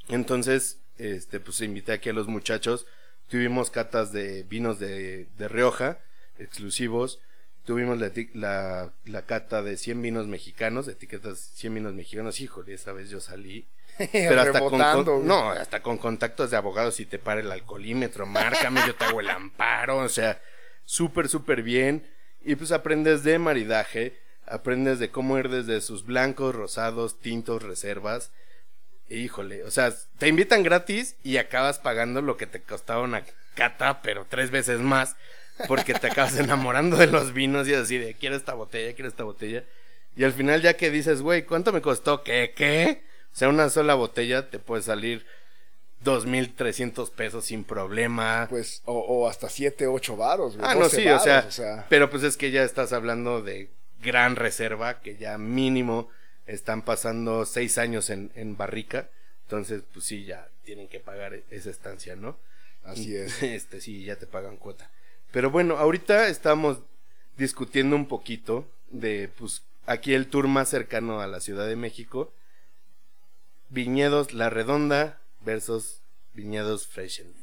Entonces, 0.08 0.78
este, 0.99 1.38
pues 1.38 1.61
invité 1.61 1.93
aquí 1.93 2.08
a 2.08 2.12
los 2.12 2.26
muchachos. 2.26 2.87
Tuvimos 3.28 3.70
catas 3.70 4.11
de 4.11 4.43
vinos 4.43 4.81
de, 4.81 5.28
de 5.38 5.49
Rioja, 5.49 6.00
exclusivos. 6.40 7.20
Tuvimos 7.64 8.00
la, 8.00 8.11
la, 8.34 8.93
la 9.05 9.23
cata 9.26 9.62
de 9.62 9.76
100 9.76 10.02
vinos 10.02 10.26
mexicanos, 10.26 10.88
etiquetas 10.88 11.38
100 11.38 11.75
vinos 11.75 11.95
mexicanos. 11.95 12.40
Híjole, 12.40 12.75
esa 12.75 12.92
vez 12.92 13.11
yo 13.11 13.21
salí. 13.21 13.68
Pero 14.12 14.41
hasta 14.41 14.61
con, 14.61 15.26
no, 15.26 15.50
hasta 15.50 15.83
con 15.83 15.97
contactos 15.99 16.50
de 16.50 16.57
abogados 16.57 17.00
y 17.00 17.07
te 17.07 17.19
para 17.19 17.41
el 17.41 17.50
alcoholímetro, 17.50 18.26
márcame, 18.26 18.83
yo 18.87 18.95
te 18.95 19.05
hago 19.05 19.21
el 19.21 19.31
amparo, 19.31 19.99
o 19.99 20.09
sea, 20.09 20.41
súper, 20.85 21.29
súper 21.29 21.62
bien. 21.62 22.07
Y 22.43 22.57
pues 22.57 22.73
aprendes 22.73 23.25
de 23.25 23.38
maridaje, 23.38 24.21
aprendes 24.47 24.99
de 24.99 25.11
cómo 25.11 25.38
ir 25.38 25.49
desde 25.49 25.81
sus 25.81 26.05
blancos, 26.05 26.55
rosados, 26.55 27.19
tintos, 27.21 27.62
reservas. 27.62 28.33
E, 29.09 29.17
Híjole, 29.17 29.65
o 29.65 29.71
sea, 29.71 29.93
te 30.19 30.29
invitan 30.29 30.62
gratis 30.62 31.17
y 31.23 31.38
acabas 31.38 31.79
pagando 31.79 32.21
lo 32.23 32.37
que 32.37 32.47
te 32.47 32.62
costaba 32.62 33.03
una 33.03 33.25
cata, 33.55 34.03
pero 34.03 34.26
tres 34.29 34.50
veces 34.50 34.81
más, 34.81 35.17
porque 35.67 35.95
te 35.95 36.09
acabas 36.09 36.37
enamorando 36.38 36.97
de 36.97 37.07
los 37.07 37.33
vinos 37.33 37.67
y 37.67 37.75
así 37.75 37.97
de, 37.99 38.15
quiero 38.15 38.37
esta 38.37 38.55
botella, 38.55 38.95
quiero 38.95 39.09
esta 39.09 39.25
botella. 39.25 39.65
Y 40.17 40.25
al 40.25 40.33
final 40.33 40.62
ya 40.62 40.75
que 40.75 40.91
dices, 40.91 41.23
güey, 41.23 41.45
¿cuánto 41.45 41.73
me 41.73 41.83
costó? 41.83 42.23
¿Qué? 42.23 42.53
¿Qué? 42.57 43.03
O 43.33 43.37
sea, 43.37 43.49
una 43.49 43.68
sola 43.68 43.95
botella 43.95 44.50
te 44.50 44.59
puede 44.59 44.83
salir 44.83 45.26
dos 46.02 46.26
mil 46.26 46.54
trescientos 46.54 47.11
pesos 47.11 47.47
sin 47.47 47.64
problema. 47.64 48.47
Pues, 48.49 48.83
o, 48.85 48.99
o 48.99 49.28
hasta 49.28 49.49
7, 49.49 49.87
8 49.87 50.16
varos, 50.16 50.56
ah, 50.61 50.75
no, 50.75 50.83
12 50.83 50.97
sí, 50.97 51.09
o, 51.09 51.18
sea, 51.18 51.37
varos, 51.37 51.49
o 51.49 51.56
sea, 51.56 51.87
pero 51.88 52.11
pues 52.11 52.23
es 52.23 52.37
que 52.37 52.50
ya 52.50 52.62
estás 52.62 52.92
hablando 52.92 53.42
de 53.42 53.71
gran 54.00 54.37
reserva, 54.37 55.00
que 55.00 55.16
ya 55.16 55.37
mínimo 55.38 56.09
están 56.47 56.83
pasando 56.83 57.45
seis 57.45 57.76
años 57.78 58.11
en, 58.11 58.30
en 58.35 58.56
barrica. 58.56 59.09
Entonces, 59.45 59.83
pues 59.92 60.04
sí, 60.04 60.25
ya 60.25 60.49
tienen 60.64 60.88
que 60.88 61.00
pagar 61.00 61.35
e- 61.35 61.45
esa 61.50 61.71
estancia, 61.71 62.16
¿no? 62.16 62.37
así 62.85 63.16
es. 63.16 63.42
Este, 63.42 63.80
sí, 63.80 64.04
ya 64.04 64.16
te 64.16 64.26
pagan 64.26 64.56
cuota. 64.56 64.90
Pero 65.33 65.50
bueno, 65.50 65.76
ahorita 65.76 66.28
estamos 66.28 66.78
discutiendo 67.37 67.97
un 67.97 68.06
poquito 68.06 68.66
de, 68.90 69.28
pues, 69.37 69.62
aquí 69.87 70.14
el 70.14 70.28
tour 70.28 70.49
más 70.49 70.68
cercano 70.68 71.21
a 71.21 71.26
la 71.26 71.40
Ciudad 71.40 71.66
de 71.66 71.76
México. 71.76 72.33
Viñedos 73.68 74.32
La 74.32 74.50
Redonda 74.50 75.20
versus 75.40 76.00
Viñedos 76.35 76.87
Freshen. 76.87 77.35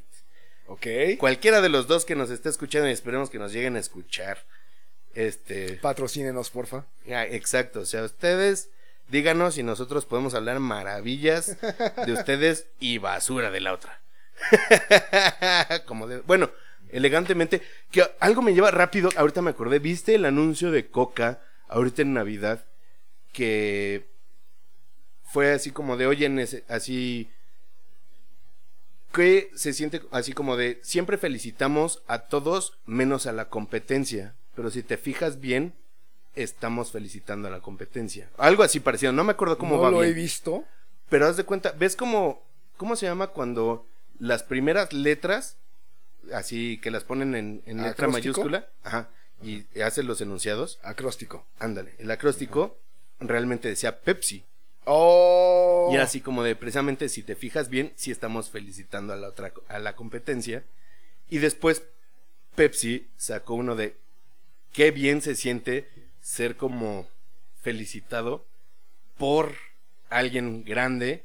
Ok. 0.68 0.88
Cualquiera 1.18 1.62
de 1.62 1.70
los 1.70 1.88
dos 1.88 2.06
que 2.06 2.16
nos 2.16 2.30
esté 2.30 2.50
escuchando 2.50 2.88
y 2.88 2.92
esperemos 2.92 3.30
que 3.30 3.40
nos 3.40 3.52
lleguen 3.52 3.76
a 3.76 3.80
escuchar. 3.80 4.46
Este, 5.14 5.74
Patrocínenos, 5.76 6.50
porfa. 6.50 6.86
Ah, 7.08 7.26
exacto, 7.26 7.82
o 7.82 7.86
sea, 7.86 8.04
ustedes 8.04 8.70
díganos 9.10 9.58
y 9.58 9.64
nosotros 9.64 10.06
podemos 10.06 10.34
hablar 10.34 10.60
maravillas 10.60 11.58
de 12.06 12.14
ustedes 12.14 12.68
y 12.80 12.98
basura 12.98 13.52
de 13.52 13.60
la 13.60 13.74
otra. 13.74 14.02
Como 15.86 16.08
de, 16.08 16.22
bueno, 16.22 16.50
elegantemente. 16.90 17.62
Que 17.92 18.04
algo 18.20 18.42
me 18.42 18.54
lleva 18.54 18.72
rápido, 18.72 19.10
ahorita 19.16 19.42
me 19.42 19.52
acordé, 19.52 19.80
¿viste 19.80 20.16
el 20.16 20.26
anuncio 20.26 20.72
de 20.72 20.88
Coca 20.88 21.42
ahorita 21.68 22.02
en 22.02 22.14
Navidad? 22.14 22.66
Que 23.32 24.13
fue 25.34 25.52
así 25.52 25.72
como 25.72 25.98
de, 25.98 26.06
oye, 26.06 26.30
así 26.68 27.28
que 29.12 29.50
se 29.56 29.74
siente 29.74 30.04
así 30.12 30.32
como 30.34 30.58
de 30.58 30.80
siempre 30.84 31.18
felicitamos 31.18 32.04
a 32.06 32.20
todos 32.28 32.78
menos 32.86 33.26
a 33.26 33.32
la 33.32 33.50
competencia, 33.50 34.36
pero 34.56 34.70
si 34.70 34.84
te 34.84 34.98
fijas 34.98 35.40
bien 35.40 35.74
estamos 36.36 36.92
felicitando 36.92 37.48
a 37.48 37.52
la 37.52 37.62
competencia. 37.62 38.30
Algo 38.38 38.62
así 38.62 38.80
parecido, 38.80 39.12
no 39.12 39.24
me 39.24 39.32
acuerdo 39.32 39.58
cómo 39.58 39.78
no 39.78 39.82
va 39.82 39.90
lo 39.90 40.00
bien. 40.02 40.12
he 40.12 40.14
visto. 40.14 40.66
Pero 41.10 41.28
haz 41.28 41.36
de 41.36 41.46
cuenta, 41.46 41.72
¿ves 41.72 41.96
cómo 41.96 42.44
cómo 42.78 42.96
se 42.96 43.08
llama 43.08 43.28
cuando 43.28 43.88
las 44.20 44.44
primeras 44.44 44.94
letras 44.94 45.58
así 46.32 46.80
que 46.80 46.92
las 46.92 47.04
ponen 47.04 47.34
en, 47.34 47.64
en 47.66 47.82
letra 47.82 48.08
mayúscula, 48.08 48.70
ajá, 48.84 49.10
y 49.42 49.66
hacen 49.82 50.06
los 50.06 50.22
enunciados? 50.22 50.80
Acróstico. 50.84 51.48
Ándale, 51.58 51.96
el 51.98 52.12
acróstico 52.12 52.78
realmente 53.20 53.68
decía 53.68 54.00
Pepsi. 54.02 54.46
Oh. 54.86 55.90
Y 55.94 55.98
así 55.98 56.22
como 56.22 56.44
de, 56.44 56.56
precisamente, 56.56 57.10
si 57.10 57.24
te 57.24 57.36
fijas 57.36 57.70
bien, 57.70 57.94
sí 57.96 58.12
estamos 58.12 58.50
felicitando 58.50 59.14
a 59.14 59.16
la 59.16 59.30
otra, 59.30 59.54
a 59.68 59.80
la 59.80 59.96
competencia. 59.96 60.64
Y 61.30 61.38
después 61.38 61.84
Pepsi 62.56 63.08
sacó 63.18 63.56
uno 63.56 63.76
de, 63.76 63.96
qué 64.72 64.92
bien 64.92 65.22
se 65.22 65.36
siente 65.36 65.90
ser 66.22 66.56
como 66.58 67.08
felicitado 67.62 68.46
por 69.18 69.56
alguien 70.10 70.64
grande. 70.64 71.24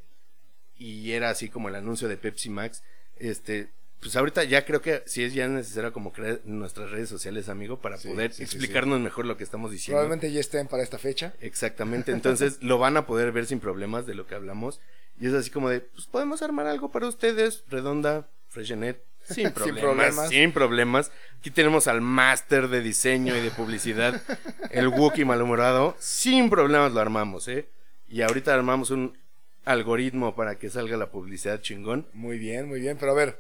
Y 0.77 1.12
era 1.12 1.31
así 1.31 1.49
como 1.49 1.69
el 1.69 1.75
anuncio 1.75 2.09
de 2.09 2.17
Pepsi 2.17 2.50
Max. 2.50 2.83
Este, 3.17 3.69
pues 4.00 4.14
ahorita 4.17 4.45
ya 4.45 4.64
creo 4.64 4.81
que 4.81 5.02
sí 5.07 5.25
es 5.25 5.35
ya 5.35 5.49
necesario 5.49 5.93
como 5.93 6.12
crear 6.12 6.40
nuestras 6.45 6.90
redes 6.90 7.09
sociales, 7.09 7.49
amigo, 7.49 7.81
para 7.81 7.97
Sí, 7.97 8.09
poder 8.09 8.33
sí, 8.33 8.38
sí, 8.38 8.43
explicarnos 8.45 9.00
mejor 9.00 9.26
lo 9.26 9.37
que 9.37 9.45
estamos 9.45 9.71
diciendo. 9.71 9.99
Probablemente 9.99 10.33
ya 10.33 10.40
estén 10.40 10.69
para 10.69 10.83
esta 10.83 10.99
fecha. 10.99 11.35
Exactamente, 11.40 12.12
entonces 12.12 12.59
lo 12.62 12.78
van 12.78 12.97
a 12.97 13.07
poder 13.07 13.33
ver 13.33 13.47
sin 13.47 13.61
problemas 13.61 14.07
de 14.07 14.14
lo 14.14 14.26
que 14.26 14.35
hablamos. 14.35 14.81
Y 15.21 15.26
es 15.26 15.35
así 15.35 15.50
como 15.50 15.69
de, 15.69 15.81
pues 15.81 16.07
podemos 16.07 16.43
armar 16.43 16.67
algo 16.67 16.93
para 16.93 17.09
ustedes, 17.09 17.64
redonda, 17.69 18.28
freshenet, 18.49 19.02
sin 19.23 19.50
problemas, 19.50 19.83
problemas. 19.83 20.28
sin 20.28 20.52
problemas. 20.52 21.12
Aquí 21.40 21.50
tenemos 21.50 21.88
al 21.88 22.00
máster 22.00 22.69
de 22.69 22.81
diseño 22.81 23.37
y 23.37 23.40
de 23.40 23.50
publicidad, 23.50 24.23
el 24.71 24.88
Wookiee 24.88 25.25
malhumorado, 25.25 25.97
sin 25.99 26.50
problemas 26.50 26.93
lo 26.93 27.00
armamos, 27.00 27.49
¿eh? 27.49 27.69
Y 28.09 28.23
ahorita 28.23 28.55
armamos 28.55 28.90
un 28.90 29.19
algoritmo 29.64 30.35
para 30.35 30.59
que 30.59 30.71
salga 30.71 30.97
la 30.97 31.11
publicidad 31.11 31.61
chingón. 31.61 32.07
Muy 32.14 32.38
bien, 32.38 32.69
muy 32.69 32.81
bien. 32.81 32.97
Pero 32.99 33.12
a 33.12 33.14
ver, 33.14 33.38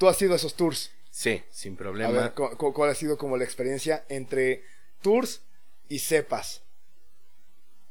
tú 0.00 0.08
has 0.08 0.20
ido 0.22 0.32
a 0.32 0.36
esos 0.36 0.54
tours. 0.54 0.90
Sí, 1.10 1.42
sin 1.50 1.74
A 1.74 1.76
problema. 1.76 2.10
ver, 2.10 2.32
cu- 2.32 2.56
cu- 2.56 2.72
¿cuál 2.72 2.88
ha 2.90 2.94
sido 2.94 3.18
como 3.18 3.36
la 3.36 3.44
experiencia 3.44 4.06
entre 4.08 4.64
tours 5.02 5.42
y 5.90 5.98
cepas? 5.98 6.62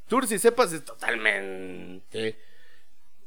Tours 0.07 0.31
y 0.31 0.39
cepas 0.39 0.73
es 0.73 0.83
totalmente. 0.83 2.39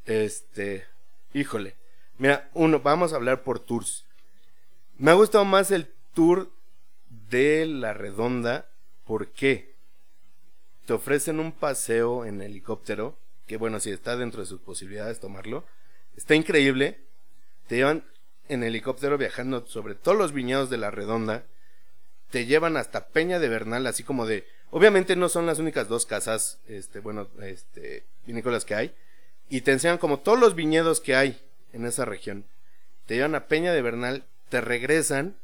Este. 0.05 0.85
Híjole. 1.33 1.77
Mira, 2.19 2.51
uno, 2.55 2.81
vamos 2.81 3.13
a 3.13 3.17
hablar 3.17 3.45
por 3.45 3.61
tours. 3.61 4.05
Me 4.99 5.13
ha 5.13 5.15
gustado 5.15 5.45
más 5.45 5.71
el 5.71 5.87
tour 6.13 6.51
de 7.31 7.65
la 7.67 7.95
redonda. 7.95 8.69
¿Por 9.07 9.29
qué? 9.29 9.77
Te 10.87 10.93
ofrecen 10.95 11.39
un 11.39 11.53
paseo 11.53 12.25
en 12.25 12.41
helicóptero. 12.43 13.17
Que 13.47 13.57
bueno, 13.59 13.79
si 13.79 13.91
está 13.91 14.17
dentro 14.17 14.41
de 14.41 14.47
sus 14.47 14.61
posibilidades 14.61 15.21
tomarlo. 15.21 15.65
Está 16.17 16.35
increíble. 16.35 16.99
Te 17.69 17.77
llevan 17.77 18.05
en 18.53 18.63
helicóptero 18.63 19.19
viajando 19.19 19.67
sobre 19.67 19.95
todos 19.95 20.17
los 20.17 20.33
viñedos 20.33 20.71
de 20.71 20.79
la 20.79 20.91
redonda 20.91 21.45
te 22.33 22.47
llevan 22.47 22.79
hasta 22.79 23.09
Peña 23.09 23.39
de 23.39 23.49
Bernal, 23.49 23.87
así 23.87 24.03
como 24.03 24.27
de, 24.27 24.49
obviamente 24.71 25.17
no 25.17 25.29
son 25.29 25.45
las 25.45 25.59
únicas 25.59 25.87
dos 25.87 26.07
casas, 26.07 26.59
este, 26.67 27.01
bueno, 27.01 27.29
este, 27.43 28.05
vinícolas 28.27 28.65
que 28.65 28.75
hay, 28.75 28.95
y 29.51 29.61
te 29.61 29.73
enseñan 29.73 29.99
como 29.99 30.21
todos 30.21 30.41
los 30.41 30.55
viñedos 30.55 31.01
que 31.01 31.15
hay 31.15 31.39
en 31.75 31.85
esa 31.85 32.07
región. 32.07 32.47
Te 33.05 33.17
llevan 33.17 33.35
a 33.35 33.49
Peña 33.49 33.75
de 33.75 33.83
Bernal, 33.83 34.25
te 34.49 34.63
regresan, 34.63 35.37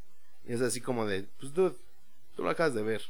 y 0.47 0.55
es 0.55 0.62
así 0.62 0.81
como 0.81 1.05
de, 1.05 1.27
pues 1.38 1.53
dude, 1.53 1.77
tú 2.35 2.43
lo 2.43 2.49
acabas 2.49 2.73
de 2.73 2.83
ver, 2.83 3.03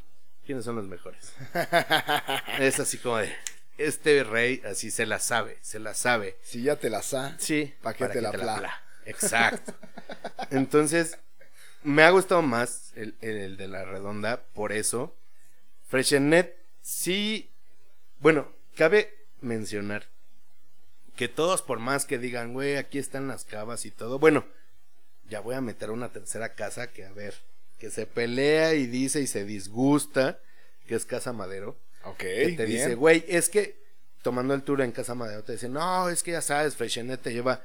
¿quiénes 0.45 0.65
son 0.65 0.75
los 0.75 0.89
mejores? 0.89 1.33
es 2.59 2.81
así 2.81 2.99
como 2.99 3.19
de, 3.19 3.33
este 3.77 4.25
rey 4.25 4.61
así 4.69 4.91
se 4.91 5.07
la 5.07 5.21
sabe, 5.21 5.59
se 5.63 5.79
la 5.79 5.95
sabe. 5.95 6.37
Si 6.43 6.65
ya 6.65 6.75
te 6.75 6.91
las 6.91 7.15
ha. 7.15 7.39
Sí, 7.39 7.75
¿Pa' 7.81 7.95
qué 7.95 8.09
te 8.09 8.21
la 8.21 8.33
pla? 8.33 8.83
Exacto. 9.09 9.73
Entonces, 10.51 11.19
me 11.83 12.03
ha 12.03 12.11
gustado 12.11 12.43
más 12.43 12.93
el, 12.97 13.17
el 13.21 13.57
de 13.57 13.69
la 13.69 13.85
redonda, 13.85 14.43
por 14.55 14.73
eso. 14.73 15.17
Freshenet, 15.89 16.57
sí. 16.83 17.51
Bueno, 18.21 18.53
cabe 18.77 19.15
mencionar 19.41 20.07
que 21.17 21.29
todos, 21.29 21.63
por 21.63 21.79
más 21.79 22.05
que 22.07 22.19
digan, 22.19 22.53
güey, 22.53 22.77
aquí 22.77 22.99
están 22.99 23.27
las 23.29 23.45
cavas 23.45 23.85
y 23.87 23.91
todo, 23.91 24.19
bueno, 24.19 24.47
ya 25.29 25.41
voy 25.41 25.55
a 25.57 25.61
meter 25.61 25.91
una 25.91 26.13
tercera 26.13 26.55
casa 26.55 26.89
que, 26.93 27.05
a 27.05 27.13
ver, 27.13 27.35
que 27.79 27.91
se 27.91 28.07
pelea 28.07 28.75
y 28.75 28.87
dice 28.87 29.21
y 29.21 29.27
se 29.27 29.45
disgusta, 29.45 30.39
que 30.87 30.95
es 30.95 31.05
Casa 31.05 31.33
Madero 31.33 31.77
Ok. 32.05 32.19
que 32.19 32.55
te 32.57 32.65
bien. 32.65 32.69
dice, 32.83 32.95
güey, 32.95 33.25
es 33.29 33.49
que 33.49 33.83
tomando 34.23 34.55
el 34.55 34.63
tour 34.63 34.81
en 34.81 34.93
Casa 34.93 35.15
Madero 35.15 35.43
te 35.43 35.53
dice, 35.53 35.69
no, 35.69 36.09
es 36.09 36.23
que 36.23 36.33
ya 36.33 36.43
sabes, 36.43 36.77
Freshenet 36.77 37.21
te 37.21 37.33
lleva 37.33 37.63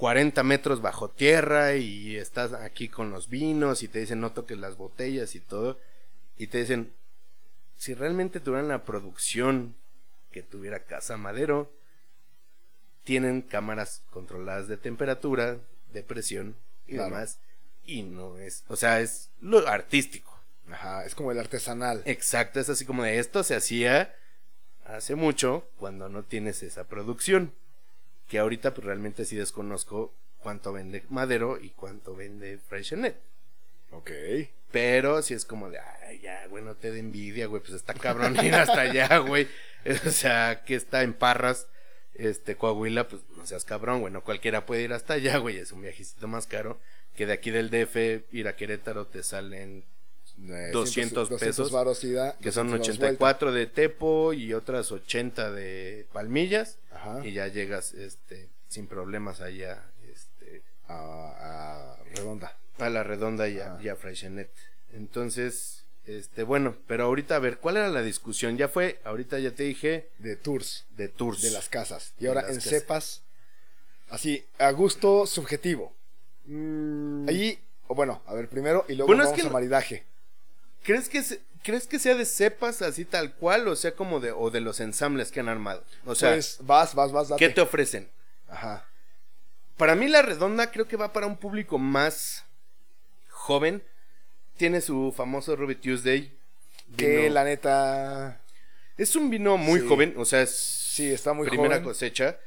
40 0.00 0.42
metros 0.44 0.80
bajo 0.80 1.10
tierra 1.10 1.74
y 1.76 2.16
estás 2.16 2.54
aquí 2.54 2.88
con 2.88 3.10
los 3.10 3.28
vinos 3.28 3.82
y 3.82 3.88
te 3.88 3.98
dicen 3.98 4.18
no 4.18 4.32
toques 4.32 4.56
las 4.56 4.78
botellas 4.78 5.34
y 5.34 5.40
todo. 5.40 5.78
Y 6.38 6.46
te 6.46 6.56
dicen, 6.56 6.90
si 7.76 7.92
realmente 7.92 8.40
tuvieran 8.40 8.68
la 8.68 8.86
producción 8.86 9.74
que 10.32 10.42
tuviera 10.42 10.84
Casa 10.84 11.18
Madero, 11.18 11.70
tienen 13.04 13.42
cámaras 13.42 14.00
controladas 14.10 14.68
de 14.68 14.78
temperatura, 14.78 15.58
de 15.92 16.02
presión 16.02 16.56
y 16.86 16.94
Claro. 16.94 17.10
demás. 17.10 17.38
Y 17.84 18.02
no 18.02 18.38
es, 18.38 18.64
o 18.68 18.76
sea, 18.76 19.00
es 19.02 19.28
lo 19.42 19.68
artístico. 19.68 20.34
Ajá, 20.70 21.04
es 21.04 21.14
como 21.14 21.30
el 21.30 21.38
artesanal. 21.38 22.00
Exacto, 22.06 22.58
es 22.58 22.70
así 22.70 22.86
como 22.86 23.02
de 23.02 23.18
esto 23.18 23.44
se 23.44 23.54
hacía 23.54 24.14
hace 24.86 25.14
mucho 25.14 25.68
cuando 25.76 26.08
no 26.08 26.22
tienes 26.22 26.62
esa 26.62 26.84
producción. 26.84 27.52
Que 28.30 28.38
ahorita 28.38 28.72
pues 28.72 28.86
realmente 28.86 29.26
sí 29.26 29.36
desconozco 29.36 30.14
cuánto 30.38 30.72
vende 30.72 31.04
Madero 31.10 31.58
y 31.60 31.70
cuánto 31.70 32.16
vende 32.16 32.58
Freshenet. 32.58 33.16
Ok. 33.90 34.10
Pero 34.70 35.20
sí 35.20 35.34
es 35.34 35.44
como 35.44 35.68
de, 35.68 35.80
ay, 35.80 36.20
ya, 36.20 36.46
güey, 36.46 36.62
no 36.62 36.76
te 36.76 36.92
de 36.92 37.00
envidia, 37.00 37.46
güey, 37.46 37.60
pues 37.60 37.74
está 37.74 37.92
cabrón 37.92 38.36
ir 38.42 38.54
hasta 38.54 38.80
allá, 38.80 39.18
güey. 39.18 39.48
O 40.06 40.10
sea, 40.10 40.62
que 40.64 40.74
está 40.74 41.02
en 41.02 41.14
Parras, 41.14 41.66
este, 42.12 42.54
Coahuila, 42.54 43.08
pues 43.08 43.22
no 43.34 43.46
seas 43.46 43.64
cabrón, 43.64 44.00
güey, 44.00 44.12
no 44.12 44.22
cualquiera 44.22 44.66
puede 44.66 44.82
ir 44.82 44.92
hasta 44.92 45.14
allá, 45.14 45.38
güey, 45.38 45.56
es 45.56 45.72
un 45.72 45.80
viajecito 45.80 46.28
más 46.28 46.46
caro. 46.46 46.78
Que 47.16 47.24
de 47.24 47.32
aquí 47.32 47.50
del 47.50 47.70
DF 47.70 48.30
ir 48.30 48.46
a 48.46 48.56
Querétaro 48.56 49.06
te 49.06 49.22
salen 49.22 49.84
Eh, 50.48 50.70
200 50.72 51.28
pesos, 51.28 51.70
ida, 52.04 52.36
que 52.40 52.50
son 52.50 52.68
200 52.70 52.70
varos 52.70 52.88
84 52.88 53.52
de 53.52 53.66
Tepo 53.66 54.32
y 54.32 54.54
otras 54.54 54.90
80 54.90 55.50
de 55.52 56.06
Palmillas. 56.12 56.78
Ajá. 56.92 57.26
y 57.26 57.32
ya 57.32 57.46
llegas 57.48 57.94
este 57.94 58.48
sin 58.68 58.86
problemas 58.86 59.40
allá 59.40 59.82
este 60.12 60.62
A, 60.88 61.96
a 61.98 62.04
redonda. 62.14 62.56
a 62.78 62.88
la 62.90 63.02
redonda 63.02 63.48
y 63.48 63.58
a, 63.58 63.78
y 63.82 63.88
a. 63.88 63.96
Entonces, 64.92 65.84
este 66.06 66.42
bueno, 66.42 66.76
pero 66.86 67.04
ahorita 67.04 67.36
a 67.36 67.38
ver, 67.38 67.58
¿cuál 67.58 67.76
era 67.76 67.88
la 67.88 68.02
discusión? 68.02 68.56
Ya 68.56 68.68
fue, 68.68 69.00
ahorita 69.04 69.38
ya 69.38 69.52
te 69.52 69.64
dije 69.64 70.10
De 70.18 70.36
tours. 70.36 70.86
de 70.96 71.08
tours. 71.08 71.42
De 71.42 71.50
las 71.50 71.68
casas. 71.68 72.14
Y 72.18 72.22
De 72.22 72.28
ahora 72.28 72.48
en 72.48 72.60
cepas. 72.60 73.22
Así, 74.08 74.44
a 74.58 74.70
gusto 74.72 75.26
subjetivo. 75.26 75.94
Mm, 76.46 77.28
Allí, 77.28 77.58
o 77.86 77.94
bueno, 77.94 78.22
a 78.26 78.34
ver 78.34 78.48
primero 78.48 78.84
y 78.88 78.94
luego 78.94 79.06
Bueno, 79.06 79.22
es 79.22 79.28
vamos 79.30 79.40
que 79.42 79.48
a 79.48 79.52
maridaje. 79.52 80.04
¿Crees 80.82 81.08
que 81.08 81.22
se- 81.22 81.40
crees 81.62 81.86
que 81.86 81.98
sea 81.98 82.14
de 82.14 82.24
cepas 82.24 82.80
así 82.82 83.04
tal 83.04 83.34
cual 83.34 83.68
o 83.68 83.76
sea 83.76 83.92
como 83.94 84.18
de 84.20 84.32
o 84.32 84.50
de 84.50 84.60
los 84.60 84.80
ensambles 84.80 85.30
que 85.30 85.40
han 85.40 85.48
armado? 85.48 85.84
O 86.06 86.14
sea, 86.14 86.32
pues 86.32 86.58
vas, 86.62 86.94
vas, 86.94 87.12
vas, 87.12 87.28
date. 87.28 87.46
¿qué 87.46 87.52
te 87.52 87.60
ofrecen? 87.60 88.08
Ajá. 88.48 88.86
Para 89.76 89.94
mí 89.94 90.08
la 90.08 90.22
redonda 90.22 90.70
creo 90.70 90.86
que 90.88 90.96
va 90.96 91.12
para 91.12 91.26
un 91.26 91.36
público 91.36 91.78
más 91.78 92.44
joven. 93.28 93.82
Tiene 94.56 94.80
su 94.80 95.12
famoso 95.16 95.56
Ruby 95.56 95.74
Tuesday. 95.76 96.32
Que 96.96 97.18
Vino- 97.22 97.34
la 97.34 97.44
neta. 97.44 98.40
Es 98.98 99.16
un 99.16 99.30
vino 99.30 99.56
muy 99.56 99.80
Sí. 99.80 99.86
joven, 99.88 100.14
o 100.18 100.24
sea, 100.24 100.42
es 100.42 100.50
Sí, 100.54 101.10
está 101.12 101.32
muy 101.32 101.48
primera 101.48 101.76
joven. 101.76 101.84
cosecha. 101.84 102.38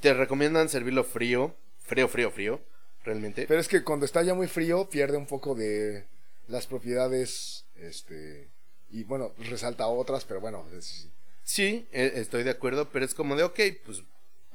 Te 0.00 0.12
recomiendan 0.12 0.68
servirlo 0.68 1.04
frío, 1.04 1.54
frío, 1.86 2.08
frío, 2.08 2.30
frío, 2.30 2.60
realmente. 3.04 3.46
Pero 3.48 3.60
es 3.60 3.68
que 3.68 3.82
cuando 3.82 4.04
está 4.04 4.22
ya 4.22 4.34
muy 4.34 4.46
frío, 4.48 4.88
pierde 4.90 5.16
un 5.16 5.26
poco 5.26 5.54
de 5.54 6.04
las 6.48 6.66
propiedades. 6.66 7.64
Este. 7.76 8.48
Y 8.90 9.04
bueno, 9.04 9.32
resalta 9.38 9.86
otras, 9.86 10.24
pero 10.24 10.40
bueno. 10.40 10.66
es- 10.76 11.08
Sí, 11.44 11.86
e- 11.92 12.12
estoy 12.16 12.42
de 12.42 12.50
acuerdo, 12.50 12.90
pero 12.90 13.04
es 13.04 13.14
como 13.14 13.34
de, 13.36 13.42
ok, 13.44 13.58
pues 13.86 14.02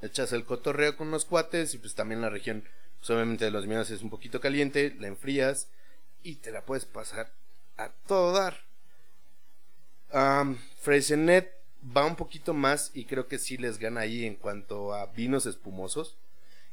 echas 0.03 0.31
el 0.33 0.45
cotorreo 0.45 0.95
con 0.97 1.09
los 1.11 1.25
cuates 1.25 1.73
y 1.73 1.77
pues 1.79 1.95
también 1.95 2.21
la 2.21 2.29
región 2.29 2.63
Pues 2.99 3.09
obviamente 3.09 3.43
de 3.45 3.51
los 3.51 3.67
vinos 3.67 3.89
es 3.89 4.01
un 4.01 4.09
poquito 4.09 4.39
caliente, 4.39 4.95
la 4.99 5.07
enfrías 5.07 5.67
y 6.23 6.35
te 6.35 6.51
la 6.51 6.63
puedes 6.65 6.85
pasar 6.85 7.33
a 7.77 7.89
todo 8.07 8.31
dar. 8.31 8.61
Um, 10.13 10.57
Freixenet 10.79 11.51
va 11.95 12.05
un 12.05 12.15
poquito 12.15 12.53
más 12.53 12.91
y 12.93 13.05
creo 13.05 13.27
que 13.27 13.39
sí 13.39 13.57
les 13.57 13.77
gana 13.79 14.01
ahí 14.01 14.25
en 14.25 14.35
cuanto 14.35 14.93
a 14.93 15.07
vinos 15.07 15.45
espumosos. 15.45 16.15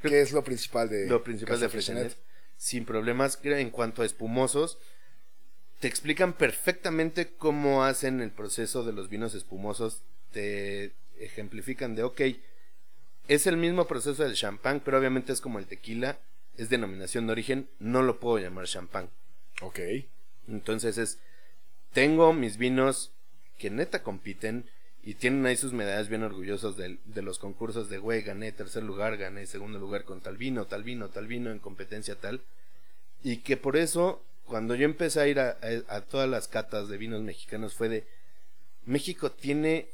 ¿Qué 0.02 0.20
es 0.20 0.32
lo 0.32 0.44
principal 0.44 0.88
de 0.88 1.06
Lo 1.08 1.24
principal 1.24 1.58
de 1.58 1.68
Freixenet, 1.68 2.16
sin 2.56 2.84
problemas. 2.84 3.36
Creo 3.36 3.56
En 3.58 3.70
cuanto 3.70 4.02
a 4.02 4.06
espumosos, 4.06 4.78
te 5.80 5.88
explican 5.88 6.34
perfectamente 6.34 7.32
cómo 7.38 7.84
hacen 7.84 8.20
el 8.20 8.30
proceso 8.30 8.84
de 8.84 8.92
los 8.92 9.08
vinos 9.08 9.34
espumosos. 9.34 10.02
Te 10.30 10.92
ejemplifican 11.18 11.96
de, 11.96 12.02
ok, 12.02 12.20
es 13.28 13.46
el 13.46 13.56
mismo 13.56 13.86
proceso 13.86 14.22
del 14.22 14.34
champán, 14.34 14.80
pero 14.84 14.98
obviamente 14.98 15.32
es 15.32 15.40
como 15.40 15.58
el 15.58 15.66
tequila, 15.66 16.18
es 16.56 16.68
denominación 16.68 17.26
de 17.26 17.32
origen, 17.32 17.68
no 17.78 18.02
lo 18.02 18.20
puedo 18.20 18.38
llamar 18.38 18.66
champán. 18.66 19.08
Ok. 19.62 19.80
Entonces 20.48 20.98
es, 20.98 21.18
tengo 21.94 22.34
mis 22.34 22.58
vinos 22.58 23.12
que 23.58 23.70
neta 23.70 24.02
compiten 24.02 24.66
y 25.02 25.14
tienen 25.14 25.46
ahí 25.46 25.56
sus 25.56 25.72
medallas 25.72 26.08
bien 26.08 26.22
orgullosos 26.22 26.76
de, 26.76 26.98
de 27.06 27.22
los 27.22 27.38
concursos 27.38 27.88
de, 27.88 27.98
güey, 27.98 28.20
gané 28.20 28.52
tercer 28.52 28.82
lugar, 28.82 29.16
gané 29.16 29.46
segundo 29.46 29.78
lugar 29.78 30.04
con 30.04 30.20
tal 30.20 30.36
vino, 30.36 30.66
tal 30.66 30.82
vino, 30.82 31.08
tal 31.08 31.26
vino 31.26 31.50
en 31.50 31.58
competencia 31.58 32.16
tal. 32.16 32.42
Y 33.22 33.38
que 33.38 33.56
por 33.56 33.78
eso, 33.78 34.22
cuando 34.50 34.74
yo 34.74 34.84
empecé 34.84 35.20
a 35.20 35.28
ir 35.28 35.40
a, 35.40 35.56
a- 35.62 35.96
a 35.96 36.00
todas 36.02 36.28
las 36.28 36.48
catas 36.48 36.88
de 36.88 36.98
vinos 36.98 37.22
mexicanos 37.22 37.72
fue 37.74 37.88
de, 37.88 38.06
México 38.84 39.30
tiene 39.30 39.88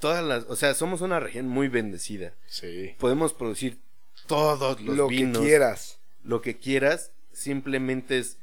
todas 0.00 0.24
las, 0.24 0.44
o 0.44 0.56
sea, 0.56 0.72
somos 0.74 1.00
una 1.00 1.18
región 1.20 1.48
muy 1.48 1.68
bendecida. 1.68 2.32
Sí. 2.46 2.94
Podemos 2.98 3.34
producir 3.34 3.78
todos 4.26 4.80
los 4.80 4.96
lo 4.96 5.08
vinos 5.08 5.38
que 5.38 5.44
quieras. 5.48 5.98
lo 6.22 6.40
que 6.40 6.56
quieras, 6.56 7.10
simplemente 7.32 8.18
es 8.18 8.38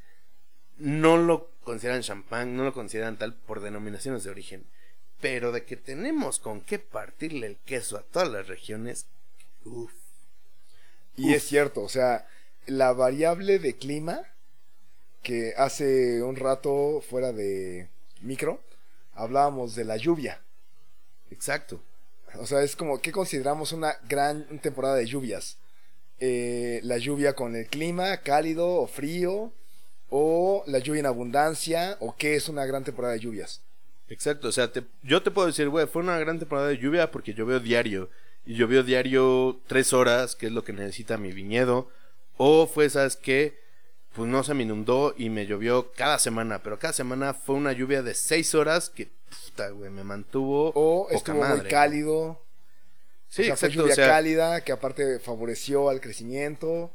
no 0.78 1.18
lo 1.18 1.50
consideran 1.64 2.02
champán, 2.02 2.56
no 2.58 2.64
lo 2.66 2.74
consideran 2.74 3.18
tal 3.18 3.34
por 3.34 3.62
denominaciones 3.62 4.24
de 4.24 4.32
origen, 4.32 4.66
pero 5.22 5.52
de 5.52 5.64
que 5.64 5.78
tenemos 5.78 6.40
con 6.40 6.62
qué 6.62 6.78
partirle 6.80 7.48
el 7.48 7.58
queso 7.58 7.98
a 7.98 8.04
todas 8.04 8.30
las 8.30 8.48
regiones, 8.48 9.06
uff, 9.64 9.94
Y 11.16 11.30
Uf. 11.30 11.36
es 11.36 11.44
cierto, 11.44 11.82
o 11.82 11.90
sea, 11.90 12.28
la 12.66 12.94
variable 12.94 13.60
de 13.60 13.78
clima 13.78 14.22
que 15.22 15.54
hace 15.58 16.22
un 16.24 16.36
rato 16.36 17.01
fuera 17.10 17.32
de 17.32 17.88
micro 18.22 18.60
hablábamos 19.13 19.75
de 19.75 19.84
la 19.86 19.98
lluvia. 19.98 20.42
exacto. 21.30 21.82
O 22.40 22.46
sea, 22.46 22.63
es 22.63 22.78
como 22.78 23.01
que 23.01 23.12
consideramos 23.12 23.74
una 23.74 23.98
gran 24.08 24.46
temporada 24.60 24.96
de 24.96 25.06
lluvias. 25.06 25.58
Eh, 26.20 26.80
la 26.84 26.98
lluvia 26.98 27.34
con 27.34 27.56
el 27.58 27.68
clima 27.68 28.18
cálido 28.18 28.68
o 28.75 28.88
frío, 28.88 29.51
o 30.10 30.63
la 30.66 30.80
lluvia 30.80 31.01
en 31.01 31.08
abundancia, 31.08 31.98
o 32.00 32.16
qué 32.16 32.36
es 32.36 32.48
una 32.48 32.66
gran 32.66 32.86
temporada 32.86 33.13
de 33.16 33.20
lluvias. 33.20 33.62
Exacto, 34.08 34.48
o 34.48 34.51
sea, 34.54 34.72
te- 34.72 34.84
yo 35.04 35.22
te 35.24 35.32
puedo 35.32 35.48
decir, 35.48 35.68
güey, 35.68 35.88
fue 35.88 36.01
una 36.04 36.18
gran 36.20 36.40
temporada 36.40 36.70
de 36.70 36.78
lluvia 36.78 37.12
porque 37.12 37.34
llovió 37.34 37.60
diario. 37.60 38.10
Y 38.46 38.56
llovió 38.56 38.82
diario 38.84 39.60
tres 39.68 39.92
horas, 39.94 40.36
que 40.38 40.46
es 40.48 40.51
lo 40.54 40.63
que 40.63 40.72
necesita 40.74 41.18
mi 41.18 41.32
viñedo. 41.34 41.90
O 42.38 42.66
fue, 42.66 42.90
¿sabes 42.90 43.16
qué? 43.18 43.60
Pues 44.13 44.30
no 44.30 44.44
se 44.44 44.53
me 44.53 44.63
inundó 44.63 45.13
y 45.18 45.30
me 45.30 45.46
llovió 45.46 45.91
cada 45.94 46.20
semana. 46.20 46.62
Pero 46.63 46.80
cada 46.80 46.94
semana 46.94 47.34
fue 47.34 47.56
una 47.56 47.72
lluvia 47.72 48.03
de 48.03 48.13
seis 48.13 48.53
horas 48.56 48.89
que, 48.89 49.10
puta, 49.46 49.70
güey, 49.70 49.89
me 49.89 50.03
mantuvo. 50.03 50.72
O 50.75 51.08
estuvo 51.10 51.38
muy 51.38 51.48
madre. 51.48 51.70
cálido, 51.70 52.41
Sí, 53.32 53.44
o 53.44 53.46
sea, 53.46 53.56
fue 53.56 53.70
exacto. 53.70 53.84
lluvia 53.84 53.94
o 53.94 53.96
sea, 53.96 54.08
cálida 54.08 54.62
que 54.62 54.74
aparte 54.74 55.20
favoreció 55.20 55.89
al 55.89 56.01
crecimiento, 56.01 56.91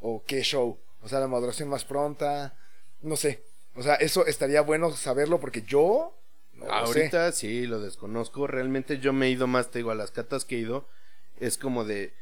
o 0.00 0.22
qué 0.24 0.42
show. 0.42 0.78
O 1.02 1.08
sea, 1.08 1.18
la 1.18 1.26
maduración 1.26 1.68
más 1.68 1.84
pronta, 1.84 2.54
no 3.02 3.16
sé. 3.16 3.42
O 3.74 3.82
sea, 3.82 3.96
eso 3.96 4.24
estaría 4.26 4.60
bueno 4.60 4.92
saberlo 4.92 5.40
porque 5.40 5.62
yo 5.62 6.16
no 6.54 6.66
lo 6.66 6.86
sé. 6.86 7.00
Ahorita 7.00 7.32
sí, 7.32 7.66
lo 7.66 7.80
desconozco. 7.80 8.46
Realmente 8.46 8.98
yo 8.98 9.12
me 9.12 9.26
he 9.26 9.30
ido 9.30 9.48
más, 9.48 9.70
te 9.72 9.80
digo, 9.80 9.90
a 9.90 9.96
las 9.96 10.12
catas 10.12 10.44
que 10.44 10.56
he 10.56 10.60
ido. 10.60 10.86
Es 11.40 11.58
como 11.58 11.84
de. 11.84 12.14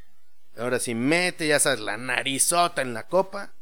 Ahora 0.57 0.79
sí, 0.79 0.95
mete, 0.95 1.47
ya 1.47 1.61
sabes, 1.61 1.81
la 1.81 1.99
narizota 1.99 2.81
en 2.81 2.95
la 2.95 3.07
copa. 3.07 3.53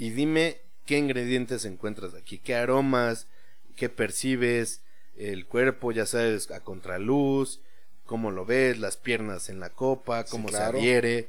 Y 0.00 0.08
dime 0.08 0.62
qué 0.86 0.96
ingredientes 0.96 1.66
encuentras 1.66 2.14
aquí. 2.14 2.38
Qué 2.38 2.54
aromas, 2.54 3.26
qué 3.76 3.90
percibes. 3.90 4.80
El 5.14 5.46
cuerpo, 5.46 5.92
ya 5.92 6.06
sabes, 6.06 6.50
a 6.50 6.60
contraluz. 6.60 7.60
Cómo 8.06 8.30
lo 8.30 8.46
ves, 8.46 8.78
las 8.78 8.96
piernas 8.96 9.50
en 9.50 9.60
la 9.60 9.68
copa, 9.68 10.24
Sí, 10.24 10.30
cómo 10.30 10.48
claro. 10.48 10.72
se 10.72 10.78
adhiere. 10.78 11.28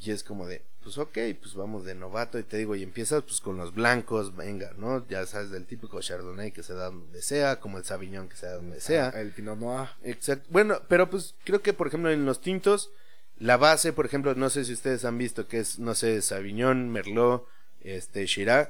Y 0.00 0.12
es 0.12 0.24
como 0.24 0.46
de, 0.46 0.62
pues 0.82 0.96
ok, 0.96 1.18
pues 1.38 1.54
vamos 1.54 1.84
de 1.84 1.94
novato. 1.94 2.38
Y 2.38 2.42
te 2.42 2.56
digo, 2.56 2.74
y 2.74 2.82
empiezas 2.82 3.22
pues 3.22 3.42
con 3.42 3.58
los 3.58 3.74
blancos, 3.74 4.34
venga, 4.34 4.72
¿no? 4.78 5.06
Ya 5.08 5.26
sabes, 5.26 5.50
del 5.50 5.66
típico 5.66 6.00
Chardonnay 6.00 6.52
que 6.52 6.62
se 6.62 6.72
da 6.72 6.86
donde 6.86 7.20
sea, 7.20 7.60
como 7.60 7.76
el 7.76 7.84
Sauvignon 7.84 8.30
que 8.30 8.36
se 8.36 8.46
da 8.46 8.54
donde 8.54 8.80
sea. 8.80 9.12
Ah, 9.14 9.20
el 9.20 9.32
Pinot 9.32 9.58
Noir. 9.58 9.90
Exacto. 10.02 10.48
Bueno, 10.50 10.80
pero 10.88 11.10
pues 11.10 11.34
creo 11.44 11.60
que 11.60 11.74
por 11.74 11.88
ejemplo 11.88 12.10
en 12.10 12.24
los 12.24 12.40
tintos, 12.40 12.90
la 13.38 13.58
base, 13.58 13.92
por 13.92 14.06
ejemplo, 14.06 14.34
no 14.34 14.48
sé 14.48 14.64
si 14.64 14.72
ustedes 14.72 15.04
han 15.04 15.18
visto 15.18 15.46
que 15.46 15.58
es, 15.58 15.78
no 15.78 15.94
sé, 15.94 16.22
Sauvignon, 16.22 16.88
Merlot, 16.88 17.46
este, 17.86 18.26
Shiraz, 18.26 18.68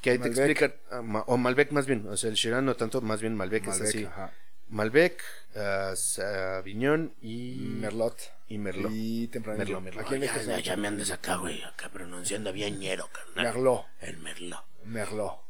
que 0.00 0.10
ahí 0.10 0.18
te 0.18 0.28
explican, 0.28 0.74
ah, 0.90 1.24
o 1.26 1.36
Malbec 1.36 1.72
más 1.72 1.86
bien, 1.86 2.06
o 2.08 2.16
sea, 2.16 2.30
el 2.30 2.36
Shiraz 2.36 2.62
no 2.62 2.74
tanto, 2.76 3.00
más 3.00 3.20
bien 3.20 3.34
Malbec, 3.34 3.66
es 3.68 3.80
así. 3.80 4.04
ajá. 4.04 4.32
Malbec, 4.68 5.22
ah, 5.56 5.92
Sauvignon 5.94 7.14
y 7.20 7.56
Merlot. 7.80 8.18
y 8.48 8.58
Merlot. 8.58 8.92
Y 8.94 9.28
tempranillo. 9.28 9.80
Merlot, 9.80 10.06
Merlot. 10.10 10.30
Aquí 10.30 10.50
en 10.54 10.62
Ya, 10.62 10.76
me 10.76 10.88
andes 10.88 11.10
acá, 11.10 11.36
güey, 11.36 11.62
acá 11.62 11.90
pronunciando 11.90 12.52
bien 12.52 12.78
ñero, 12.78 13.08
carnal. 13.12 13.44
Merlot. 13.44 13.84
El 14.00 14.18
merlot. 14.18 14.64
Merlot. 14.84 15.40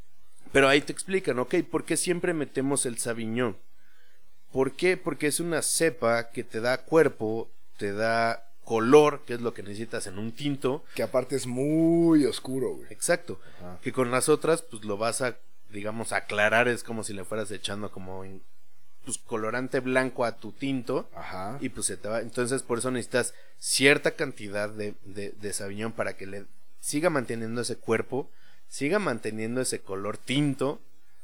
Pero 0.52 0.68
ahí 0.68 0.80
te 0.80 0.92
explican, 0.92 1.38
ok, 1.38 1.56
¿por 1.70 1.84
qué 1.84 1.96
siempre 1.96 2.32
metemos 2.32 2.86
el 2.86 2.98
Sauvignon? 2.98 3.56
¿Por 4.52 4.72
qué? 4.76 4.96
Porque 4.96 5.26
es 5.26 5.40
una 5.40 5.62
cepa 5.62 6.30
que 6.30 6.44
te 6.44 6.60
da 6.60 6.78
cuerpo, 6.78 7.50
te 7.76 7.92
da 7.92 8.53
color, 8.64 9.22
que 9.26 9.34
es 9.34 9.40
lo 9.40 9.54
que 9.54 9.62
necesitas 9.62 10.06
en 10.06 10.18
un 10.18 10.32
tinto. 10.32 10.84
Que 10.94 11.02
aparte 11.02 11.36
es 11.36 11.46
muy 11.46 12.24
oscuro, 12.24 12.74
güey. 12.76 12.86
Exacto. 12.90 13.40
Ajá. 13.58 13.78
Que 13.82 13.92
con 13.92 14.10
las 14.10 14.28
otras, 14.28 14.62
pues 14.62 14.84
lo 14.84 14.96
vas 14.96 15.20
a, 15.20 15.36
digamos, 15.70 16.12
aclarar. 16.12 16.66
Es 16.68 16.82
como 16.82 17.04
si 17.04 17.12
le 17.12 17.24
fueras 17.24 17.50
echando 17.50 17.90
como 17.90 18.24
en- 18.24 18.42
pues, 19.04 19.18
colorante 19.18 19.80
blanco 19.80 20.24
a 20.24 20.36
tu 20.36 20.52
tinto. 20.52 21.08
Ajá. 21.14 21.58
Y 21.60 21.68
pues 21.68 21.86
se 21.86 21.96
te 21.96 22.08
va. 22.08 22.20
Entonces, 22.20 22.62
por 22.62 22.78
eso 22.78 22.90
necesitas 22.90 23.34
cierta 23.58 24.12
cantidad 24.12 24.68
de, 24.70 24.94
de, 25.04 25.30
de 25.40 25.52
Sauvignon 25.52 25.92
para 25.92 26.16
que 26.16 26.26
le 26.26 26.44
siga 26.80 27.10
manteniendo 27.10 27.60
ese 27.60 27.76
cuerpo, 27.76 28.30
siga 28.68 28.98
manteniendo 28.98 29.60
ese 29.60 29.80
color 29.80 30.16
tinto. 30.18 30.80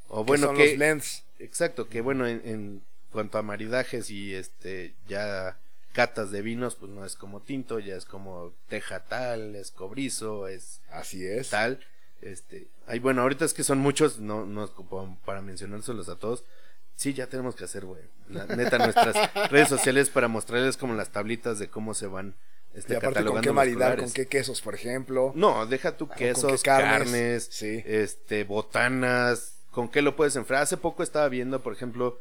O 0.08 0.24
bueno, 0.24 0.48
son 0.48 0.56
que. 0.56 0.66
los 0.66 0.76
blends. 0.76 1.24
Exacto, 1.38 1.88
que 1.88 2.00
bueno, 2.02 2.26
en, 2.26 2.42
en 2.44 2.82
cuanto 3.12 3.38
a 3.38 3.42
maridajes 3.42 4.10
y 4.10 4.34
este 4.34 4.94
ya 5.08 5.56
catas 5.92 6.30
de 6.30 6.42
vinos, 6.42 6.76
pues 6.76 6.90
no 6.90 7.04
es 7.04 7.16
como 7.16 7.40
tinto, 7.40 7.78
ya 7.78 7.96
es 7.96 8.04
como 8.04 8.52
teja 8.68 9.00
tal, 9.04 9.56
es 9.56 9.70
cobrizo, 9.70 10.48
es 10.48 10.80
Así 10.90 11.26
es. 11.26 11.50
tal. 11.50 11.80
Este, 12.22 12.68
ay, 12.86 12.98
bueno, 12.98 13.22
ahorita 13.22 13.44
es 13.44 13.54
que 13.54 13.64
son 13.64 13.78
muchos, 13.78 14.18
no, 14.18 14.44
no 14.44 14.64
es 14.64 14.70
como 14.70 15.18
para 15.24 15.40
mencionárselos 15.40 16.08
a 16.08 16.16
todos. 16.16 16.44
Sí, 16.96 17.14
ya 17.14 17.28
tenemos 17.28 17.56
que 17.56 17.64
hacer, 17.64 17.86
güey. 17.86 18.02
Neta, 18.28 18.78
nuestras 18.78 19.34
redes 19.50 19.68
sociales 19.68 20.10
para 20.10 20.28
mostrarles 20.28 20.76
como 20.76 20.94
las 20.94 21.10
tablitas 21.10 21.58
de 21.58 21.68
cómo 21.68 21.94
se 21.94 22.06
van 22.06 22.34
este, 22.74 22.92
y 22.92 22.96
aparte 22.96 23.24
con 23.24 23.40
qué 23.40 23.52
maridar, 23.52 23.98
con 23.98 24.12
qué 24.12 24.26
quesos, 24.26 24.60
por 24.60 24.74
ejemplo. 24.74 25.32
No, 25.34 25.66
deja 25.66 25.96
tu 25.96 26.06
con 26.06 26.16
quesos, 26.16 26.62
carnes, 26.62 27.02
carnes, 27.02 27.48
sí. 27.50 27.82
este, 27.84 28.44
botanas, 28.44 29.56
con 29.70 29.88
qué 29.88 30.02
lo 30.02 30.14
puedes 30.14 30.36
enfriar. 30.36 30.62
Hace 30.62 30.76
poco 30.76 31.02
estaba 31.02 31.28
viendo, 31.28 31.62
por 31.62 31.72
ejemplo, 31.72 32.18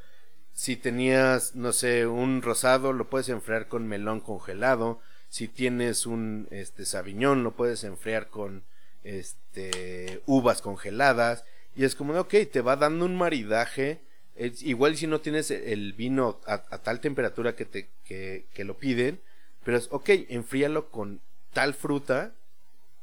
si 0.59 0.75
tenías, 0.75 1.55
no 1.55 1.71
sé, 1.71 2.05
un 2.05 2.41
rosado, 2.41 2.91
lo 2.91 3.09
puedes 3.09 3.29
enfriar 3.29 3.69
con 3.69 3.87
melón 3.87 4.19
congelado. 4.19 4.99
Si 5.29 5.47
tienes 5.47 6.05
un 6.05 6.49
este 6.51 6.85
sabiñón, 6.85 7.45
lo 7.45 7.51
puedes 7.51 7.85
enfriar 7.85 8.27
con 8.27 8.63
este 9.05 10.21
uvas 10.25 10.61
congeladas. 10.61 11.45
Y 11.77 11.85
es 11.85 11.95
como 11.95 12.13
ok, 12.19 12.35
te 12.51 12.59
va 12.59 12.75
dando 12.75 13.05
un 13.05 13.15
maridaje. 13.15 14.01
Es, 14.35 14.61
igual 14.61 14.97
si 14.97 15.07
no 15.07 15.21
tienes 15.21 15.49
el 15.49 15.93
vino 15.93 16.41
a, 16.45 16.55
a 16.55 16.79
tal 16.79 16.99
temperatura 16.99 17.55
que 17.55 17.63
te 17.63 17.87
que, 18.03 18.43
que 18.53 18.65
lo 18.65 18.77
piden, 18.77 19.21
pero 19.63 19.77
es, 19.77 19.87
ok, 19.91 20.09
enfríalo 20.27 20.89
con 20.89 21.21
tal 21.53 21.73
fruta 21.73 22.33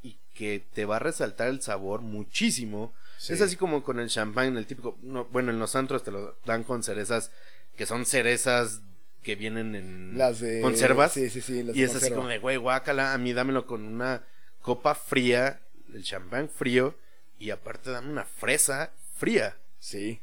y 0.02 0.18
que 0.34 0.62
te 0.74 0.84
va 0.84 0.96
a 0.96 0.98
resaltar 0.98 1.48
el 1.48 1.62
sabor 1.62 2.02
muchísimo. 2.02 2.92
Sí. 3.26 3.32
Es 3.32 3.40
así 3.40 3.56
como 3.56 3.82
con 3.82 3.98
el 3.98 4.08
champán, 4.08 4.56
el 4.56 4.66
típico, 4.66 4.96
no, 5.02 5.24
bueno, 5.26 5.50
en 5.50 5.58
los 5.58 5.74
antros 5.74 6.04
te 6.04 6.12
lo 6.12 6.36
dan 6.44 6.62
con 6.62 6.82
cerezas, 6.84 7.32
que 7.76 7.84
son 7.86 8.06
cerezas 8.06 8.82
que 9.22 9.34
vienen 9.34 9.74
en 9.74 10.16
Las 10.16 10.38
de. 10.38 10.60
conservas. 10.60 11.12
Sí, 11.12 11.28
sí, 11.30 11.40
sí. 11.40 11.64
las 11.64 11.74
y 11.74 11.82
es 11.82 11.94
así 11.94 12.12
como 12.12 12.28
de, 12.28 12.38
güey, 12.38 12.56
guácala, 12.56 13.12
a 13.12 13.18
mí 13.18 13.32
dámelo 13.32 13.66
con 13.66 13.82
una 13.82 14.22
copa 14.62 14.94
fría, 14.94 15.60
el 15.92 16.04
champán 16.04 16.48
frío, 16.48 16.94
y 17.38 17.50
aparte 17.50 17.90
dame 17.90 18.10
una 18.12 18.24
fresa 18.24 18.92
fría. 19.16 19.56
Sí. 19.80 20.20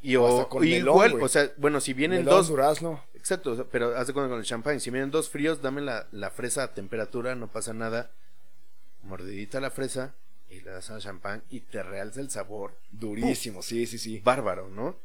Y 0.00 0.14
O 0.14 0.22
o, 0.22 0.38
hasta 0.38 0.48
con 0.48 0.62
melón, 0.62 0.94
igual, 0.94 1.22
o 1.22 1.28
sea, 1.28 1.50
bueno, 1.56 1.80
si 1.80 1.92
vienen 1.94 2.20
Melón, 2.20 2.34
dos, 2.36 2.48
durazno. 2.48 3.02
Exacto, 3.14 3.66
pero 3.72 3.96
haz 3.96 4.06
de 4.06 4.12
cuenta 4.12 4.28
con 4.28 4.38
el 4.38 4.44
champán. 4.44 4.78
Si 4.78 4.90
vienen 4.90 5.10
dos 5.10 5.28
fríos, 5.28 5.60
dame 5.60 5.80
la, 5.80 6.06
la 6.12 6.30
fresa 6.30 6.62
a 6.62 6.74
temperatura, 6.74 7.34
no 7.34 7.50
pasa 7.50 7.72
nada. 7.74 8.12
mordidita 9.02 9.58
la 9.60 9.70
fresa 9.72 10.14
y 10.48 10.60
le 10.60 10.70
das 10.70 10.90
al 10.90 11.00
champán 11.00 11.42
y 11.50 11.60
te 11.60 11.82
realza 11.82 12.20
el 12.20 12.30
sabor. 12.30 12.76
Durísimo, 12.90 13.62
sí, 13.62 13.86
sí, 13.86 13.98
sí. 13.98 14.20
Bárbaro, 14.24 14.68
¿no? 14.68 14.96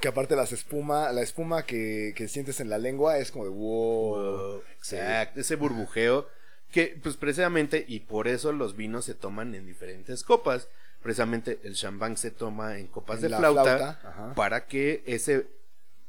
Que 0.00 0.08
aparte 0.08 0.34
las 0.36 0.52
espuma, 0.52 1.12
la 1.12 1.22
espuma 1.22 1.64
que, 1.64 2.14
que 2.16 2.28
sientes 2.28 2.60
en 2.60 2.70
la 2.70 2.78
lengua 2.78 3.18
es 3.18 3.30
como 3.30 3.44
de 3.44 3.50
wow. 3.50 4.62
Exacto, 4.76 5.40
ese 5.40 5.56
burbujeo 5.56 6.26
que 6.70 6.98
pues 7.02 7.16
precisamente 7.16 7.84
y 7.86 8.00
por 8.00 8.28
eso 8.28 8.52
los 8.52 8.76
vinos 8.76 9.04
se 9.04 9.14
toman 9.14 9.54
en 9.54 9.66
diferentes 9.66 10.22
copas. 10.22 10.68
Precisamente 11.02 11.58
el 11.64 11.74
champán 11.74 12.16
se 12.16 12.30
toma 12.30 12.78
en 12.78 12.86
copas 12.86 13.16
En 13.16 13.22
de 13.22 13.28
la 13.30 13.38
flauta, 13.38 13.98
flauta, 14.00 14.34
para 14.34 14.66
que 14.66 15.02
ese 15.06 15.46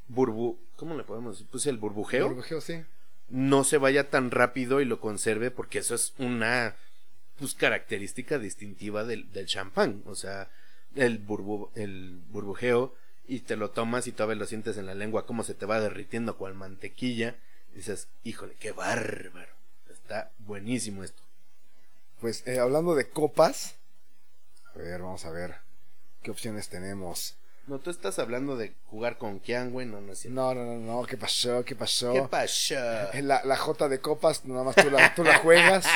burbu 0.10 0.58
¿cómo 0.76 0.96
le 0.96 1.04
podemos 1.04 1.36
decir? 1.38 1.48
Pues 1.50 1.66
el 1.68 1.78
burbujeo 1.78 2.28
Burbujeo, 2.28 2.60
sí. 2.60 2.84
no 3.30 3.64
se 3.64 3.78
vaya 3.78 4.10
tan 4.10 4.32
rápido 4.32 4.82
y 4.82 4.86
lo 4.86 5.00
conserve 5.00 5.50
porque 5.50 5.80
eso 5.80 5.96
es 5.96 6.14
una 6.18 6.76
pues 7.42 7.56
característica 7.56 8.38
distintiva 8.38 9.04
del, 9.04 9.32
del 9.34 9.48
champán, 9.48 10.04
o 10.06 10.14
sea, 10.14 10.52
el 10.94 11.18
burbu, 11.18 11.72
el 11.74 12.22
burbujeo 12.30 12.94
y 13.28 13.40
te 13.40 13.56
lo 13.56 13.72
tomas 13.72 14.06
y 14.06 14.12
todavía 14.12 14.36
lo 14.36 14.46
sientes 14.46 14.78
en 14.78 14.86
la 14.86 14.94
lengua 14.94 15.26
como 15.26 15.44
se 15.44 15.56
te 15.56 15.66
va 15.66 15.80
derritiendo 15.80 16.38
cual 16.38 16.54
mantequilla, 16.54 17.36
dices, 17.74 18.10
"Híjole, 18.24 18.54
qué 18.60 18.74
bárbaro." 18.74 19.56
Está 19.90 20.30
buenísimo 20.38 21.04
esto. 21.04 21.24
Pues 22.20 22.46
eh, 22.46 22.60
hablando 22.60 22.94
de 22.94 23.10
copas, 23.10 23.74
a 24.76 24.78
ver, 24.78 25.02
vamos 25.02 25.26
a 25.26 25.32
ver 25.32 25.56
qué 26.22 26.30
opciones 26.30 26.70
tenemos. 26.70 27.38
No, 27.68 27.80
tú 27.80 27.90
estás 27.90 28.18
hablando 28.20 28.58
de 28.58 28.74
jugar 28.88 29.18
con 29.18 29.40
Kian, 29.40 29.72
güey, 29.72 29.86
no, 29.86 30.02
no 30.02 30.14
es 30.14 30.20
cierto. 30.20 30.36
No, 30.36 30.54
no, 30.54 30.66
no, 30.66 30.80
no, 30.80 31.04
¿qué 31.06 31.16
pasó? 31.16 31.64
¿Qué 31.64 31.76
pasó? 31.76 32.12
¿Qué 32.12 32.24
pasó? 32.24 32.76
La, 33.22 33.42
la 33.46 33.56
J 33.56 33.88
de 33.88 34.00
copas, 34.00 34.46
nada 34.46 34.64
más 34.64 34.76
tú 34.76 34.90
la, 34.90 35.14
tú 35.16 35.24
la 35.24 35.38
juegas. 35.38 35.86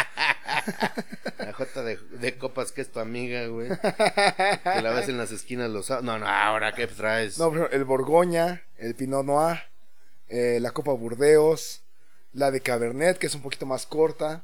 La 1.38 1.54
jota 1.54 1.84
de, 1.84 1.98
de 1.98 2.38
copas 2.38 2.72
que 2.72 2.82
es 2.82 2.92
tu 2.92 3.00
amiga, 3.00 3.46
güey. 3.48 3.70
Que 3.70 4.82
la 4.82 4.92
ves 4.92 5.10
en 5.10 5.18
las 5.18 5.32
esquinas 5.32 5.70
los. 5.70 5.90
No, 5.90 6.18
no, 6.18 6.28
ahora 6.28 6.74
qué 6.74 6.88
traes. 6.88 7.38
No, 7.38 7.52
pero 7.52 7.70
el 7.72 7.84
Borgoña, 7.84 8.64
el 8.78 8.96
Pinot 8.96 9.26
Noir, 9.26 9.60
eh, 10.30 10.60
la 10.62 10.72
Copa 10.72 10.94
Burdeos, 10.94 11.82
la 12.34 12.52
de 12.52 12.62
Cabernet, 12.62 13.18
que 13.18 13.28
es 13.28 13.36
un 13.36 13.42
poquito 13.42 13.66
más 13.66 13.86
corta, 13.86 14.44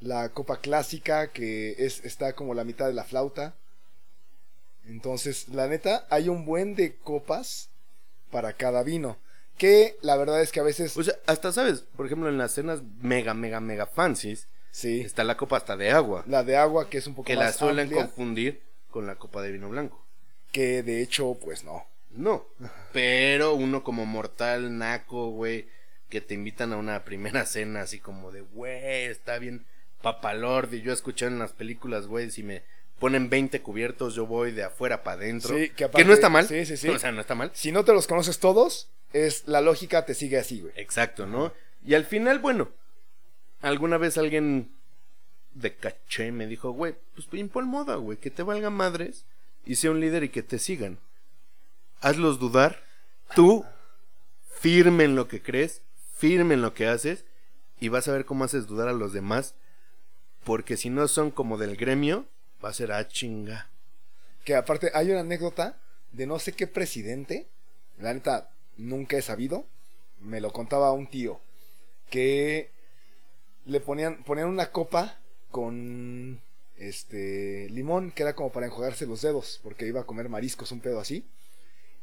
la 0.00 0.30
Copa 0.30 0.58
Clásica, 0.58 1.28
que 1.28 1.74
es, 1.78 2.04
está 2.04 2.32
como 2.34 2.54
la 2.54 2.64
mitad 2.64 2.86
de 2.86 2.94
la 2.94 3.04
flauta. 3.04 3.54
Entonces, 4.86 5.48
la 5.48 5.66
neta, 5.66 6.06
hay 6.10 6.28
un 6.28 6.44
buen 6.44 6.74
de 6.74 6.96
copas 6.96 7.70
para 8.30 8.52
cada 8.52 8.82
vino. 8.82 9.18
Que 9.56 9.96
la 10.02 10.16
verdad 10.16 10.42
es 10.42 10.50
que 10.50 10.60
a 10.60 10.64
veces, 10.64 10.96
O 10.96 11.02
sea, 11.02 11.14
hasta 11.26 11.52
sabes, 11.52 11.84
por 11.96 12.06
ejemplo, 12.06 12.28
en 12.28 12.38
las 12.38 12.52
cenas 12.52 12.82
mega, 13.00 13.34
mega, 13.34 13.60
mega 13.60 13.86
fancies, 13.86 14.48
sí, 14.72 15.00
está 15.00 15.22
la 15.22 15.36
copa 15.36 15.56
hasta 15.56 15.76
de 15.76 15.92
agua. 15.92 16.24
la 16.26 16.42
de 16.42 16.56
agua, 16.56 16.90
que 16.90 16.98
es 16.98 17.06
un 17.06 17.14
poco 17.14 17.26
Que 17.26 17.36
la 17.36 17.46
más 17.46 17.56
suelen 17.56 17.84
amplia, 17.84 18.02
confundir 18.06 18.62
con 18.90 19.06
la 19.06 19.14
copa 19.14 19.42
de 19.42 19.52
vino 19.52 19.68
blanco. 19.68 20.04
que 20.50 20.82
de 20.82 21.02
hecho, 21.02 21.34
pues 21.40 21.62
no. 21.64 21.86
No. 22.10 22.46
Pero 22.92 23.54
uno 23.54 23.82
como 23.84 24.06
mortal, 24.06 24.76
naco, 24.78 25.30
güey, 25.30 25.68
que 26.08 26.20
te 26.20 26.34
invitan 26.34 26.72
a 26.72 26.76
una 26.76 27.04
primera 27.04 27.46
cena 27.46 27.82
así 27.82 28.00
como 28.00 28.32
de, 28.32 28.40
güey, 28.40 29.04
está 29.04 29.38
bien 29.38 29.66
papalord. 30.02 30.72
Y 30.74 30.82
yo 30.82 30.92
escuché 30.92 31.26
en 31.26 31.38
las 31.38 31.52
películas, 31.52 32.06
güey, 32.06 32.30
si 32.30 32.42
me 32.42 32.62
ponen 33.04 33.28
20 33.28 33.60
cubiertos, 33.60 34.14
yo 34.14 34.24
voy 34.26 34.50
de 34.50 34.64
afuera 34.64 35.02
para 35.02 35.18
adentro. 35.18 35.54
Sí, 35.54 35.68
que 35.68 35.74
que, 35.74 35.84
aparte- 35.84 36.06
no 36.06 36.14
está 36.14 36.30
mal. 36.30 36.48
sí, 36.48 36.64
sí, 36.64 36.78
sí. 36.78 36.88
O 36.88 36.98
sea, 36.98 37.12
no 37.12 37.20
está 37.20 37.34
mal. 37.34 37.50
Si 37.52 37.70
no 37.70 37.84
te 37.84 37.92
los 37.92 38.06
conoces 38.06 38.38
todos, 38.38 38.88
es 39.12 39.46
la 39.46 39.60
lógica 39.60 40.06
te 40.06 40.14
sigue 40.14 40.38
así, 40.38 40.62
güey. 40.62 40.72
Exacto, 40.76 41.26
¿no? 41.26 41.52
Y 41.84 41.92
al 41.92 42.06
final, 42.06 42.38
bueno, 42.38 42.70
alguna 43.60 43.98
vez 43.98 44.16
alguien 44.16 44.70
de 45.52 45.76
caché 45.76 46.32
me 46.32 46.46
dijo, 46.46 46.70
güey, 46.70 46.94
pues 47.14 47.28
impon 47.32 47.66
moda, 47.68 47.96
güey, 47.96 48.16
que 48.16 48.30
te 48.30 48.42
valgan 48.42 48.72
madres 48.72 49.26
y 49.66 49.74
sea 49.74 49.90
un 49.90 50.00
líder 50.00 50.24
y 50.24 50.30
que 50.30 50.42
te 50.42 50.58
sigan. 50.58 50.98
Hazlos 52.00 52.38
dudar, 52.38 52.82
tú 53.34 53.66
firme 54.60 55.04
en 55.04 55.14
lo 55.14 55.28
que 55.28 55.42
crees, 55.42 55.82
firme 56.16 56.54
en 56.54 56.62
lo 56.62 56.72
que 56.72 56.86
haces 56.86 57.26
y 57.80 57.88
vas 57.88 58.08
a 58.08 58.12
ver 58.12 58.24
cómo 58.24 58.44
haces 58.44 58.66
dudar 58.66 58.88
a 58.88 58.94
los 58.94 59.12
demás, 59.12 59.54
porque 60.42 60.78
si 60.78 60.88
no 60.88 61.06
son 61.06 61.30
como 61.30 61.58
del 61.58 61.76
gremio, 61.76 62.24
va 62.64 62.70
a 62.70 62.74
ser 62.74 62.92
a 62.92 63.06
chinga. 63.08 63.68
Que 64.44 64.54
aparte 64.54 64.90
hay 64.94 65.10
una 65.10 65.20
anécdota 65.20 65.76
de 66.12 66.26
no 66.26 66.38
sé 66.38 66.52
qué 66.52 66.66
presidente, 66.66 67.46
la 67.98 68.14
neta 68.14 68.50
nunca 68.76 69.16
he 69.16 69.22
sabido, 69.22 69.66
me 70.20 70.40
lo 70.40 70.52
contaba 70.52 70.92
un 70.92 71.06
tío, 71.06 71.40
que 72.10 72.70
le 73.66 73.80
ponían, 73.80 74.22
ponían 74.24 74.48
una 74.48 74.70
copa 74.70 75.18
con 75.50 76.40
este 76.76 77.68
limón, 77.70 78.10
que 78.10 78.22
era 78.22 78.34
como 78.34 78.50
para 78.50 78.66
enjuagarse 78.66 79.06
los 79.06 79.22
dedos, 79.22 79.60
porque 79.62 79.86
iba 79.86 80.00
a 80.00 80.06
comer 80.06 80.28
mariscos, 80.28 80.72
un 80.72 80.80
pedo 80.80 81.00
así. 81.00 81.24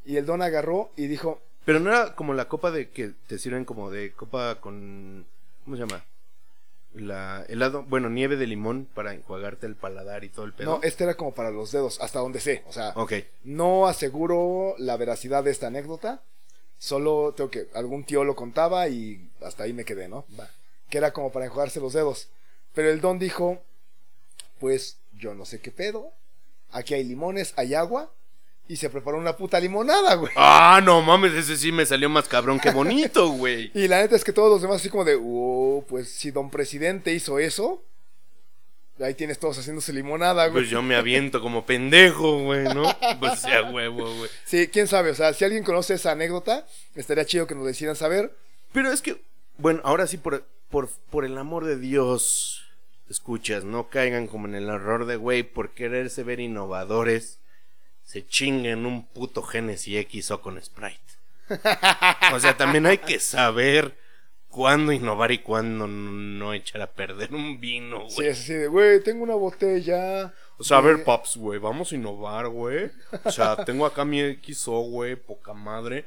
Y 0.04 0.16
el 0.16 0.26
don 0.26 0.42
agarró 0.42 0.90
y 0.96 1.06
dijo, 1.06 1.40
Pero 1.64 1.78
no 1.78 1.90
era 1.90 2.14
como 2.14 2.34
la 2.34 2.48
copa 2.48 2.70
de 2.70 2.90
que 2.90 3.12
te 3.26 3.38
sirven 3.38 3.64
como 3.64 3.90
de 3.90 4.12
copa 4.12 4.60
con 4.60 5.26
¿cómo 5.64 5.76
se 5.76 5.82
llama? 5.82 6.04
La 6.94 7.44
helado, 7.48 7.84
bueno, 7.84 8.10
nieve 8.10 8.36
de 8.36 8.46
limón 8.46 8.86
para 8.92 9.14
enjuagarte 9.14 9.66
el 9.66 9.76
paladar 9.76 10.24
y 10.24 10.28
todo 10.28 10.44
el 10.44 10.52
pedo. 10.52 10.72
no, 10.72 10.82
este 10.82 11.04
era 11.04 11.14
como 11.14 11.32
para 11.32 11.50
los 11.50 11.72
dedos, 11.72 11.98
hasta 12.02 12.18
donde 12.18 12.40
sé, 12.40 12.62
o 12.66 12.72
sea. 12.72 12.94
No 13.44 13.86
aseguro 13.86 14.74
la 14.78 14.96
veracidad 14.98 15.42
de 15.42 15.52
esta 15.52 15.68
anécdota. 15.68 16.22
Solo 16.78 17.32
tengo 17.34 17.50
que. 17.50 17.68
Algún 17.74 18.04
tío 18.04 18.24
lo 18.24 18.36
contaba 18.36 18.88
y 18.88 19.30
hasta 19.40 19.62
ahí 19.64 19.72
me 19.72 19.84
quedé, 19.84 20.08
¿no? 20.08 20.26
Que 20.90 20.98
era 20.98 21.12
como 21.12 21.32
para 21.32 21.46
enjuagarse 21.46 21.80
los 21.80 21.94
dedos. 21.94 22.28
Pero 22.74 22.90
el 22.90 23.00
don 23.00 23.18
dijo: 23.18 23.62
Pues 24.58 24.98
yo 25.12 25.34
no 25.34 25.46
sé 25.46 25.60
qué 25.60 25.70
pedo. 25.70 26.12
Aquí 26.70 26.94
hay 26.94 27.04
limones, 27.04 27.54
hay 27.56 27.74
agua. 27.74 28.12
Y 28.72 28.76
se 28.76 28.88
preparó 28.88 29.18
una 29.18 29.36
puta 29.36 29.60
limonada, 29.60 30.14
güey. 30.14 30.32
Ah, 30.34 30.80
no 30.82 31.02
mames, 31.02 31.34
ese 31.34 31.58
sí 31.58 31.70
me 31.72 31.84
salió 31.84 32.08
más 32.08 32.26
cabrón 32.26 32.58
que 32.58 32.70
bonito, 32.70 33.28
güey. 33.32 33.70
Y 33.74 33.86
la 33.86 34.00
neta 34.00 34.16
es 34.16 34.24
que 34.24 34.32
todos 34.32 34.48
los 34.50 34.62
demás, 34.62 34.78
así 34.80 34.88
como 34.88 35.04
de: 35.04 35.18
"Oh, 35.22 35.84
Pues 35.86 36.08
si 36.08 36.30
don 36.30 36.48
presidente 36.50 37.12
hizo 37.12 37.38
eso. 37.38 37.84
Ahí 38.98 39.12
tienes 39.12 39.38
todos 39.38 39.58
haciéndose 39.58 39.92
limonada, 39.92 40.46
güey. 40.46 40.62
Pues 40.62 40.70
yo 40.70 40.80
me 40.80 40.94
aviento 40.94 41.42
como 41.42 41.66
pendejo, 41.66 42.44
güey, 42.44 42.64
¿no? 42.72 42.84
Pues 43.20 43.40
sea 43.40 43.70
huevo, 43.70 44.04
güey. 44.16 44.30
Sí, 44.46 44.68
quién 44.68 44.86
sabe. 44.88 45.10
O 45.10 45.14
sea, 45.14 45.34
si 45.34 45.44
alguien 45.44 45.64
conoce 45.64 45.92
esa 45.94 46.12
anécdota, 46.12 46.66
estaría 46.94 47.26
chido 47.26 47.46
que 47.46 47.54
nos 47.54 47.68
hicieran 47.68 47.96
saber. 47.96 48.34
Pero 48.72 48.90
es 48.90 49.02
que, 49.02 49.20
bueno, 49.58 49.82
ahora 49.84 50.06
sí, 50.06 50.16
por, 50.16 50.46
por, 50.70 50.88
por 51.10 51.26
el 51.26 51.36
amor 51.36 51.66
de 51.66 51.78
Dios, 51.78 52.62
escuchas, 53.10 53.64
no 53.64 53.88
caigan 53.90 54.28
como 54.28 54.46
en 54.46 54.54
el 54.54 54.68
error 54.70 55.04
de, 55.04 55.16
güey, 55.16 55.42
por 55.42 55.72
quererse 55.72 56.22
ver 56.22 56.40
innovadores, 56.40 57.38
se 58.04 58.26
chinguen 58.26 58.84
un 58.86 59.06
puto 59.06 59.42
Genesis 59.42 59.96
X 59.98 60.30
o 60.30 60.40
con 60.40 60.60
Sprite. 60.62 61.00
O 62.32 62.40
sea, 62.40 62.56
también 62.56 62.86
hay 62.86 62.98
que 62.98 63.18
saber 63.20 63.96
cuándo 64.48 64.92
innovar 64.92 65.32
y 65.32 65.38
cuándo 65.38 65.86
no 65.86 66.52
echar 66.52 66.82
a 66.82 66.86
perder 66.92 67.34
un 67.34 67.58
vino, 67.60 68.08
Sí, 68.10 68.16
güey. 68.16 68.28
es 68.28 68.40
así 68.40 68.54
de, 68.54 68.66
güey, 68.68 69.02
tengo 69.02 69.22
una 69.22 69.34
botella. 69.34 70.32
O 70.58 70.64
sea, 70.64 70.78
a 70.78 70.80
ver, 70.82 71.04
Pops, 71.04 71.36
güey, 71.36 71.58
vamos 71.58 71.90
a 71.92 71.94
innovar, 71.94 72.48
güey. 72.48 72.90
O 73.24 73.30
sea, 73.30 73.56
tengo 73.64 73.86
acá 73.86 74.04
mi 74.04 74.20
XO, 74.36 74.80
güey, 74.82 75.16
poca 75.16 75.52
madre. 75.54 76.06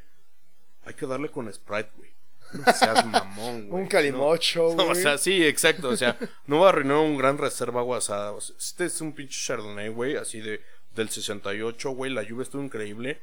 Hay 0.86 0.94
que 0.94 1.06
darle 1.08 1.30
con 1.30 1.52
Sprite, 1.52 1.90
güey. 1.98 2.12
No 2.54 2.64
seas 2.72 3.06
mamón, 3.08 3.68
güey. 3.68 3.82
Un 3.84 3.88
calimocho, 3.90 4.74
No, 4.78 4.86
güey. 4.86 4.92
o 4.92 4.96
sea, 4.96 5.18
sí, 5.18 5.44
exacto. 5.46 5.90
O 5.90 5.98
sea, 5.98 6.18
no 6.46 6.60
va 6.60 6.68
a 6.68 6.70
arruinar 6.70 6.98
un 6.98 7.18
gran 7.18 7.38
reserva. 7.38 7.84
O 7.84 8.00
sea, 8.02 8.32
este 8.58 8.86
es 8.86 9.02
un 9.02 9.14
pinche 9.14 9.40
Chardonnay, 9.44 9.90
güey, 9.90 10.16
así 10.16 10.40
de 10.40 10.62
del 10.96 11.10
68, 11.10 11.92
güey. 11.92 12.12
La 12.12 12.24
lluvia 12.24 12.44
estuvo 12.44 12.64
increíble. 12.64 13.22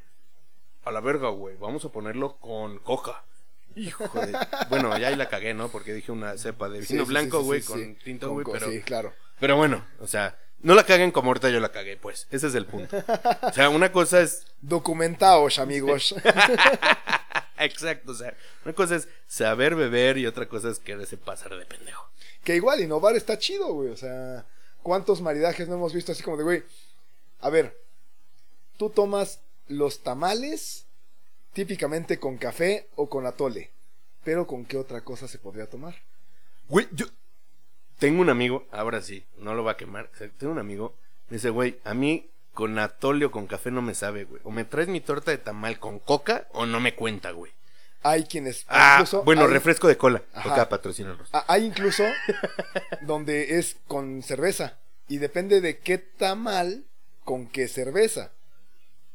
A 0.85 0.91
la 0.91 1.01
verga, 1.01 1.29
güey. 1.29 1.57
Vamos 1.57 1.85
a 1.85 1.89
ponerlo 1.91 2.37
con 2.39 2.79
coca. 2.79 3.25
Hijo 3.75 4.05
de... 4.21 4.37
Bueno, 4.69 4.97
ya 4.99 5.09
ahí 5.09 5.17
la 5.17 5.29
cagué, 5.29 5.55
¿no? 5.55 5.69
Porque 5.69 5.93
dije 5.93 6.13
una 6.13 6.37
cepa 6.37 6.69
de 6.69 6.81
vino 6.81 7.05
sí, 7.05 7.09
blanco, 7.09 7.41
sí, 7.41 7.45
güey, 7.45 7.61
sí, 7.63 7.67
con 7.67 7.95
tinto, 7.97 8.31
güey, 8.31 8.47
pero... 8.51 8.71
Sí, 8.71 8.81
claro. 8.83 9.13
Pero 9.41 9.57
bueno, 9.57 9.85
o 10.01 10.07
sea, 10.07 10.39
no 10.63 10.77
la 10.77 10.85
caguen 10.85 11.11
como 11.11 11.31
ahorita 11.31 11.51
yo 11.51 11.59
la 11.59 11.73
cagué, 11.73 11.97
pues. 11.97 12.29
Ese 12.31 12.47
es 12.47 12.55
el 12.55 12.67
punto. 12.67 12.97
O 13.43 13.53
sea, 13.53 13.69
una 13.69 13.91
cosa 13.91 14.21
es. 14.21 14.47
Documentaos, 14.61 15.59
amigos. 15.59 16.15
Exacto, 17.59 18.13
o 18.13 18.15
sea, 18.15 18.35
una 18.65 18.73
cosa 18.73 18.97
es 18.97 19.09
saber 19.27 19.75
beber 19.75 20.19
y 20.19 20.27
otra 20.27 20.49
cosa 20.49 20.71
es 20.71 20.79
quererse 20.79 21.17
pasar 21.17 21.57
de 21.57 21.67
pendejo. 21.67 22.09
que 22.45 22.57
igual 22.57 22.81
innovar 22.81 23.17
está 23.17 23.39
chido, 23.39 23.73
güey. 23.73 23.89
O 23.89 23.97
sea, 23.97 24.47
¿cuántos 24.83 25.21
maridajes 25.21 25.69
no 25.69 25.75
hemos 25.75 25.93
visto 25.93 26.13
así 26.13 26.23
como 26.23 26.37
de, 26.37 26.45
güey? 26.45 26.63
A 27.43 27.51
ver, 27.51 27.77
tú 28.79 28.89
tomas 28.91 29.41
los 29.69 30.03
tamales 30.03 30.87
típicamente 31.53 32.19
con 32.19 32.39
café 32.39 32.89
o 32.97 33.09
con 33.11 33.27
atole. 33.27 33.71
Pero 34.25 34.47
¿con 34.47 34.65
qué 34.65 34.77
otra 34.79 35.03
cosa 35.03 35.29
se 35.29 35.39
podría 35.39 35.69
tomar? 35.69 35.97
Güey, 36.69 36.89
yo. 36.93 37.07
Tengo 37.99 38.21
un 38.23 38.31
amigo, 38.31 38.67
ahora 38.73 39.01
sí, 39.03 39.25
no 39.39 39.55
lo 39.55 39.63
va 39.65 39.73
a 39.73 39.77
quemar. 39.77 40.11
tengo 40.39 40.53
un 40.53 40.59
amigo, 40.59 40.95
me 41.29 41.37
dice, 41.37 41.51
güey, 41.51 41.79
a 41.85 41.95
mí 41.95 42.29
con 42.55 42.79
atole 42.79 43.27
o 43.27 43.31
con 43.31 43.47
café 43.47 43.71
no 43.71 43.83
me 43.83 43.95
sabe, 43.95 44.25
güey. 44.25 44.41
O 44.45 44.51
me 44.51 44.65
traes 44.65 44.89
mi 44.89 45.01
torta 45.01 45.31
de 45.31 45.39
tamal 45.39 45.79
con 45.79 45.99
coca 45.99 46.49
o 46.53 46.67
no 46.67 46.81
me 46.81 46.95
cuenta, 46.95 47.31
güey. 47.33 47.53
Hay 48.05 48.25
quienes. 48.25 48.65
Ah, 48.69 48.95
incluso 48.99 49.23
bueno, 49.23 49.43
hay- 49.43 49.49
refresco 49.49 49.87
de 49.87 49.97
cola. 49.97 50.23
Ajá. 50.33 50.49
Coca 50.49 50.69
patrocínanos. 50.69 51.29
Ah, 51.33 51.45
Hay 51.49 51.65
incluso 51.65 52.03
donde 53.03 53.59
es 53.59 53.77
con 53.87 54.23
cerveza. 54.23 54.79
Y 55.09 55.19
depende 55.19 55.61
de 55.61 55.79
qué 55.79 55.99
tamal 55.99 56.85
con 57.25 57.47
qué 57.47 57.69
cerveza. 57.69 58.31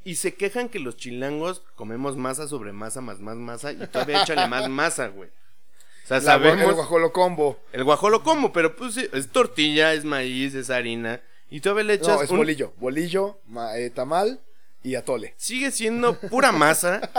Y 0.03 0.15
se 0.15 0.35
quejan 0.35 0.69
que 0.69 0.79
los 0.79 0.95
chilangos 0.95 1.61
comemos 1.75 2.15
masa 2.15 2.47
sobre 2.47 2.71
masa 2.71 3.01
más 3.01 3.19
más 3.19 3.35
masa 3.35 3.71
y 3.73 3.77
todavía 3.87 4.21
échale 4.23 4.47
más 4.47 4.69
masa, 4.69 5.07
güey. 5.07 5.29
O 5.29 6.07
sea, 6.07 6.17
La 6.17 6.23
sabemos 6.23 6.69
el 6.69 6.73
guajolo 6.75 7.11
combo. 7.11 7.59
el 7.73 7.83
guajolo 7.83 8.23
como, 8.23 8.53
pero 8.53 8.75
pues 8.75 8.93
sí, 8.93 9.07
es 9.11 9.27
tortilla, 9.29 9.93
es 9.93 10.05
maíz, 10.05 10.55
es 10.55 10.69
harina 10.69 11.21
y 11.49 11.59
todavía 11.59 11.83
le 11.83 11.93
echas 11.95 12.07
No, 12.17 12.21
es 12.23 12.29
un- 12.31 12.37
bolillo. 12.37 12.73
Bolillo, 12.77 13.39
ma- 13.47 13.77
eh, 13.77 13.89
tamal 13.89 14.39
y 14.83 14.95
atole. 14.95 15.33
sigue 15.35 15.71
siendo 15.71 16.17
pura 16.17 16.53
masa 16.53 17.09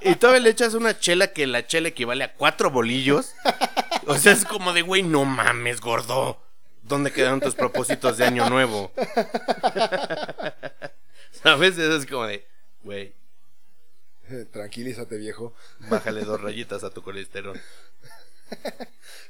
y 0.00 0.14
todavía 0.14 0.40
le 0.40 0.50
echas 0.50 0.72
una 0.72 0.98
chela 0.98 1.34
que 1.34 1.46
la 1.46 1.66
chela 1.66 1.88
equivale 1.88 2.24
a 2.24 2.32
cuatro 2.32 2.70
bolillos. 2.70 3.34
O 4.06 4.16
sea, 4.16 4.32
es 4.32 4.46
como 4.46 4.72
de, 4.72 4.80
güey, 4.80 5.02
no 5.02 5.26
mames, 5.26 5.82
gordo. 5.82 6.40
¿Dónde 6.90 7.12
quedaron 7.12 7.40
tus 7.40 7.54
propósitos 7.54 8.18
de 8.18 8.24
año 8.26 8.50
nuevo? 8.50 8.90
¿Sabes? 11.42 11.78
Eso 11.78 11.96
es 11.96 12.04
como 12.06 12.26
de, 12.26 12.44
güey, 12.82 13.14
Tranquilízate, 14.52 15.16
viejo. 15.16 15.54
bájale 15.88 16.22
dos 16.24 16.40
rayitas 16.42 16.84
a 16.84 16.90
tu 16.90 17.02
colesterol. 17.02 17.58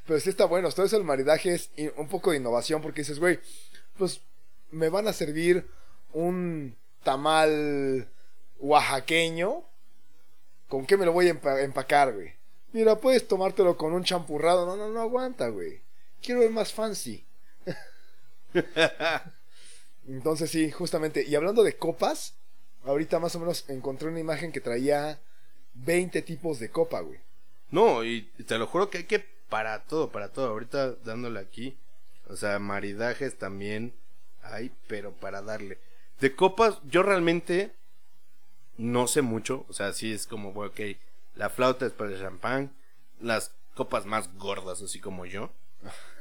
Pero 0.06 0.20
sí 0.20 0.28
está 0.30 0.44
bueno. 0.46 0.70
Todo 0.72 0.84
eso 0.86 0.96
el 0.96 1.04
maridaje 1.04 1.54
es 1.54 1.70
un 1.96 2.08
poco 2.08 2.30
de 2.30 2.38
innovación 2.38 2.82
porque 2.82 3.02
dices, 3.02 3.18
güey, 3.18 3.38
pues 3.96 4.20
me 4.70 4.88
van 4.88 5.06
a 5.08 5.12
servir 5.12 5.66
un 6.12 6.76
tamal 7.02 8.08
oaxaqueño. 8.58 9.64
¿Con 10.68 10.86
qué 10.86 10.96
me 10.96 11.04
lo 11.06 11.12
voy 11.12 11.28
a 11.28 11.34
empa- 11.34 11.62
empacar, 11.62 12.12
güey? 12.14 12.34
Mira, 12.72 12.96
puedes 13.00 13.26
tomártelo 13.26 13.76
con 13.76 13.92
un 13.92 14.04
champurrado. 14.04 14.64
No, 14.66 14.76
no, 14.76 14.88
no 14.90 15.00
aguanta, 15.00 15.48
güey. 15.48 15.80
Quiero 16.22 16.40
ver 16.40 16.50
más 16.50 16.72
fancy. 16.72 17.24
Entonces 20.08 20.50
sí, 20.50 20.70
justamente. 20.70 21.24
Y 21.26 21.34
hablando 21.34 21.62
de 21.62 21.76
copas, 21.76 22.34
ahorita 22.84 23.18
más 23.18 23.34
o 23.36 23.40
menos 23.40 23.68
encontré 23.68 24.08
una 24.08 24.20
imagen 24.20 24.52
que 24.52 24.60
traía 24.60 25.20
20 25.74 26.22
tipos 26.22 26.58
de 26.58 26.70
copa, 26.70 27.00
güey. 27.00 27.20
No, 27.70 28.04
y 28.04 28.22
te 28.46 28.58
lo 28.58 28.66
juro 28.66 28.90
que 28.90 28.98
hay 28.98 29.04
que 29.04 29.20
para 29.48 29.84
todo, 29.84 30.10
para 30.10 30.32
todo. 30.32 30.48
Ahorita 30.48 30.92
dándole 31.04 31.40
aquí. 31.40 31.76
O 32.28 32.36
sea, 32.36 32.58
maridajes 32.58 33.38
también 33.38 33.92
hay, 34.42 34.72
pero 34.86 35.12
para 35.12 35.42
darle. 35.42 35.78
De 36.20 36.34
copas, 36.34 36.78
yo 36.84 37.02
realmente 37.02 37.74
no 38.76 39.06
sé 39.06 39.22
mucho. 39.22 39.66
O 39.68 39.72
sea, 39.72 39.92
sí 39.92 40.12
es 40.12 40.26
como, 40.26 40.50
ok, 40.50 40.80
la 41.34 41.50
flauta 41.50 41.86
es 41.86 41.92
para 41.92 42.10
el 42.10 42.20
champán. 42.20 42.72
Las 43.20 43.52
copas 43.74 44.06
más 44.06 44.34
gordas, 44.36 44.80
así 44.82 45.00
como 45.00 45.26
yo. 45.26 45.50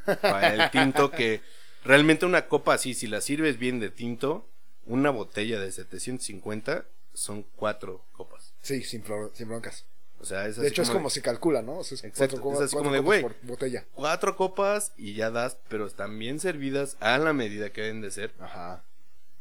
Para 0.22 0.54
el 0.56 0.72
tinto, 0.72 1.12
que 1.12 1.42
realmente 1.84 2.26
una 2.26 2.48
copa 2.48 2.74
así, 2.74 2.94
si 2.94 3.08
la 3.08 3.22
sirves 3.22 3.58
bien 3.58 3.80
de 3.80 3.89
tinto, 3.89 4.46
una 4.86 5.10
botella 5.10 5.60
de 5.60 5.72
750 5.72 6.86
son 7.13 7.46
cuatro 7.56 8.04
copas. 8.13 8.54
Sí, 8.62 8.84
sin, 8.84 9.04
sin 9.34 9.48
broncas. 9.48 9.86
O 10.22 10.26
sea, 10.26 10.48
es 10.48 10.58
De 10.58 10.63
así 10.63 10.72
hecho, 10.74 10.82
es 10.82 10.89
como 10.89 11.10
se 11.10 11.22
calcula, 11.22 11.62
¿no? 11.62 11.78
O 11.80 11.84
sea, 11.84 11.96
es 11.96 12.04
Exacto, 12.04 12.42
cuatro 12.42 12.60
es 12.60 12.65
así 12.68 12.74
cuatro 12.76 12.89
como 12.92 12.94
de, 12.96 13.00
güey. 13.00 13.36
botella. 13.44 13.86
cuatro 13.94 14.36
copas 14.36 14.92
y 14.98 15.13
ya 15.13 15.32
das, 15.32 15.58
pero 15.70 15.86
están 15.86 16.20
bien 16.20 16.39
servidas 16.39 16.98
a 17.00 17.18
la 17.18 17.32
medida 17.32 17.72
que 17.72 17.82
deben 17.82 18.02
de 18.02 18.12
ser. 18.12 18.34
Ajá. 18.39 18.84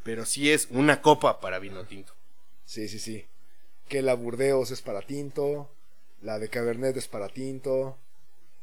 Pero 0.04 0.24
sí 0.24 0.52
es 0.52 0.68
una 0.70 1.02
copa 1.02 1.40
para 1.40 1.58
vino 1.58 1.84
tinto. 1.84 2.12
Sí, 2.64 2.88
sí, 2.88 2.98
sí. 3.00 3.26
Que 3.88 4.02
la 4.02 4.14
Burdeos 4.14 4.70
es 4.70 4.80
para 4.82 5.02
tinto. 5.02 5.68
La 6.22 6.38
de 6.38 6.48
Cabernet 6.48 6.96
es 6.96 7.08
para 7.08 7.28
tinto. 7.28 7.96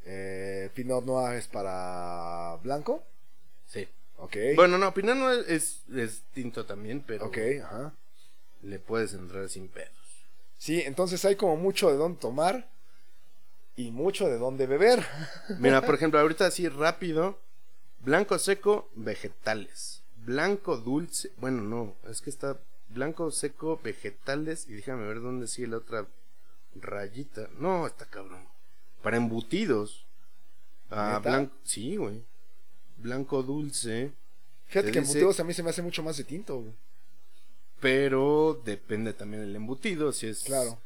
Eh, 0.06 0.70
Pinot 0.74 1.04
Noir 1.04 1.36
es 1.36 1.48
para 1.48 2.58
blanco. 2.64 3.04
Sí. 3.68 3.88
Ok. 4.18 4.38
Bueno, 4.56 4.78
no, 4.78 4.94
Pinot 4.94 5.16
no 5.16 5.32
es, 5.32 5.84
es, 5.94 6.24
tinto 6.34 6.66
también, 6.66 7.04
pero 7.06 7.26
Ok, 7.26 7.38
ajá. 7.64 7.94
le 8.62 8.80
puedes 8.80 9.14
entrar 9.14 9.50
sin 9.50 9.68
pedos. 9.68 9.92
Sí, 10.58 10.82
entonces 10.82 11.24
hay 11.26 11.36
como 11.36 11.58
mucho 11.58 11.90
de 11.92 11.98
dónde 11.98 12.20
tomar. 12.20 12.70
Y 13.78 13.92
mucho 13.92 14.28
de 14.28 14.38
dónde 14.38 14.68
beber. 14.68 15.06
Mira, 15.60 15.82
por 15.82 15.96
ejemplo, 15.96 16.20
ahorita 16.20 16.46
así 16.46 16.70
rápido. 16.70 17.38
Blanco 18.00 18.40
seco, 18.40 18.90
vegetales. 18.96 20.02
Blanco 20.26 20.78
dulce. 20.78 21.32
Bueno, 21.38 21.62
no, 21.62 21.96
es 22.10 22.22
que 22.22 22.30
está 22.30 22.58
blanco 22.90 23.32
seco, 23.32 23.80
vegetales. 23.84 24.68
Y 24.70 24.74
déjame 24.74 25.06
ver 25.06 25.22
dónde 25.22 25.48
sigue 25.48 25.68
la 25.68 25.78
otra 25.78 26.08
rayita. 26.76 27.50
No, 27.60 27.86
está 27.86 28.06
cabrón. 28.06 28.48
Para 29.04 29.18
embutidos. 29.18 30.06
Ah, 30.90 31.20
blanco. 31.22 31.54
Sí, 31.64 31.98
güey. 31.98 32.24
Blanco 33.06 33.44
dulce. 33.44 34.12
Fíjate 34.68 34.88
Te 34.88 34.92
que 34.94 35.00
dice- 35.02 35.12
embutidos 35.12 35.40
a 35.40 35.44
mí 35.44 35.54
se 35.54 35.62
me 35.64 35.70
hace 35.70 35.82
mucho 35.82 36.02
más 36.04 36.18
de 36.18 36.24
tinto. 36.24 36.60
güey. 36.60 36.74
Pero 37.80 38.60
depende 38.66 39.14
también 39.14 39.44
del 39.44 39.56
embutido. 39.56 40.12
Si 40.12 40.28
es. 40.28 40.44
Claro. 40.44 40.80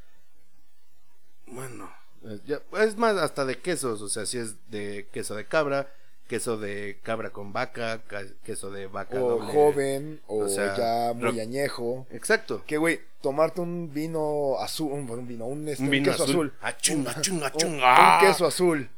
Bueno, 1.47 1.89
es, 2.29 2.43
ya- 2.45 2.61
es 2.83 2.97
más 2.97 3.15
hasta 3.17 3.45
de 3.45 3.57
quesos, 3.59 4.01
o 4.01 4.09
sea, 4.09 4.25
si 4.25 4.37
es 4.37 4.55
de 4.69 5.07
queso 5.11 5.35
de 5.35 5.45
cabra, 5.45 5.91
queso 6.27 6.57
de 6.57 6.99
cabra 7.01 7.31
con 7.31 7.53
vaca, 7.53 8.01
ca- 8.07 8.25
queso 8.43 8.69
de 8.69 8.85
vaca 8.87 9.19
O 9.21 9.29
doble. 9.39 9.51
joven, 9.53 10.21
o, 10.27 10.39
o 10.45 10.49
sea, 10.49 10.75
ya 10.77 11.13
muy 11.13 11.39
añejo. 11.39 12.05
Exacto. 12.11 12.63
Que, 12.67 12.77
güey, 12.77 12.99
tomarte 13.21 13.61
un 13.61 13.91
vino 13.93 14.57
azul, 14.59 14.91
un, 14.91 15.09
un 15.09 15.27
vino, 15.27 15.45
un, 15.47 15.67
este, 15.67 15.83
Un 15.83 16.03
queso 16.03 16.23
azul. 16.25 16.53
azul. 16.61 17.07
Ah, 17.11 17.63
un, 17.65 17.73
un 17.73 18.27
queso 18.27 18.45
azul 18.45 18.89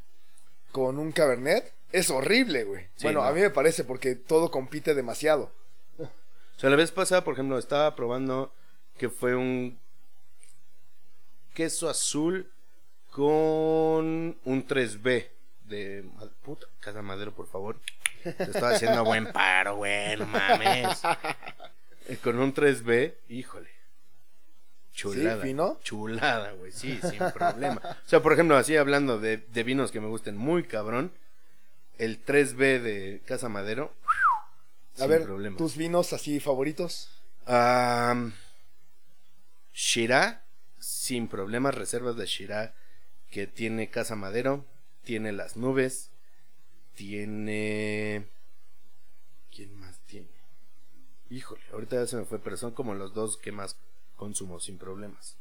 con 0.74 1.00
un 1.00 1.12
cabernet 1.12 1.72
es 1.92 2.10
horrible, 2.10 2.64
güey. 2.64 2.84
Sí, 2.96 3.04
bueno, 3.04 3.22
no. 3.22 3.28
a 3.28 3.32
mí 3.32 3.42
me 3.42 3.50
parece 3.50 3.84
porque 3.84 4.16
todo 4.16 4.52
compite 4.52 4.94
demasiado. 4.94 5.52
O 5.98 6.60
sea, 6.60 6.70
la 6.70 6.76
vez 6.76 6.92
pasada, 6.92 7.24
por 7.24 7.34
ejemplo, 7.34 7.58
estaba 7.58 7.96
probando 7.96 8.54
que 8.98 9.10
fue 9.10 9.36
un 9.36 9.80
queso 11.54 11.90
azul 11.90 12.52
con 13.10 14.38
un 14.44 14.68
3B 14.68 15.28
de 15.66 16.06
puta, 16.44 16.68
Casa 16.80 17.02
Madero, 17.02 17.34
por 17.34 17.48
favor. 17.48 17.80
Te 18.24 18.44
estaba 18.44 18.70
haciendo 18.72 19.04
buen 19.04 19.32
paro, 19.32 19.78
güey, 19.78 20.18
no 20.18 20.28
mames. 20.28 21.02
Con 22.24 22.40
un 22.40 22.54
3B, 22.54 23.16
híjole. 23.30 23.70
Chulada. 24.94 25.44
Chulada, 25.82 26.52
güey, 26.52 26.72
sí, 26.72 27.00
sin 27.02 27.20
problema. 27.34 27.82
O 27.84 28.10
sea, 28.10 28.22
por 28.22 28.34
ejemplo, 28.34 28.56
así 28.58 28.76
hablando 28.78 29.20
de, 29.20 29.38
de 29.38 29.64
vinos 29.64 29.92
que 29.92 30.02
me 30.02 30.08
gusten 30.08 30.38
muy 30.38 30.64
cabrón, 30.64 31.12
el 32.02 32.26
3B 32.26 32.82
de 32.82 33.22
Casa 33.26 33.48
Madero. 33.48 33.94
A 34.96 35.02
sin 35.02 35.10
ver, 35.10 35.24
problema. 35.24 35.58
tus 35.58 35.78
vinos 35.78 36.14
así 36.14 36.40
favoritos. 36.40 37.10
Am, 37.46 38.34
Shirá, 39.74 40.44
sin 40.80 41.28
problemas, 41.28 41.76
reservas 41.76 42.16
de 42.16 42.26
Shirá, 42.26 42.74
que 43.30 43.46
tiene 43.46 43.90
Casa 43.90 44.16
Madero, 44.16 44.66
tiene 45.04 45.32
Las 45.32 45.56
Nubes, 45.58 46.10
tiene... 46.96 48.26
¿Quién 49.56 49.74
más 49.80 50.00
tiene? 50.08 50.28
Híjole, 51.30 51.62
ahorita 51.72 51.98
ya 51.98 52.08
se 52.08 52.18
me 52.18 52.26
fue, 52.26 52.40
pero 52.40 52.58
son 52.58 52.72
como 52.72 52.96
los 52.96 53.14
dos 53.14 53.38
que 53.38 53.52
más 53.52 53.76
consumo 54.18 54.60
sin 54.60 54.78
problemas. 54.78 55.36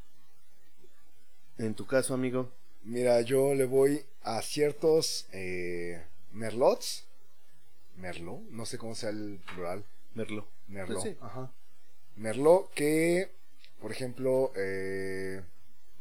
En 1.57 1.73
tu 1.75 1.85
caso, 1.87 2.13
amigo, 2.13 2.51
Mira, 2.83 3.21
yo 3.21 3.53
le 3.53 3.65
voy 3.65 4.03
a 4.23 4.41
ciertos 4.41 5.27
eh, 5.31 6.03
merlots. 6.31 7.05
Merlot, 7.97 8.41
no 8.49 8.65
sé 8.65 8.77
cómo 8.77 8.95
sea 8.95 9.09
el 9.09 9.39
plural. 9.53 9.83
Merlo. 10.15 10.47
Merlot. 10.67 11.01
Pues 11.01 11.13
sí. 11.13 11.17
Ajá. 11.21 11.51
Merlot 12.15 12.73
que, 12.73 13.31
por 13.79 13.91
ejemplo, 13.91 14.51
eh, 14.55 15.41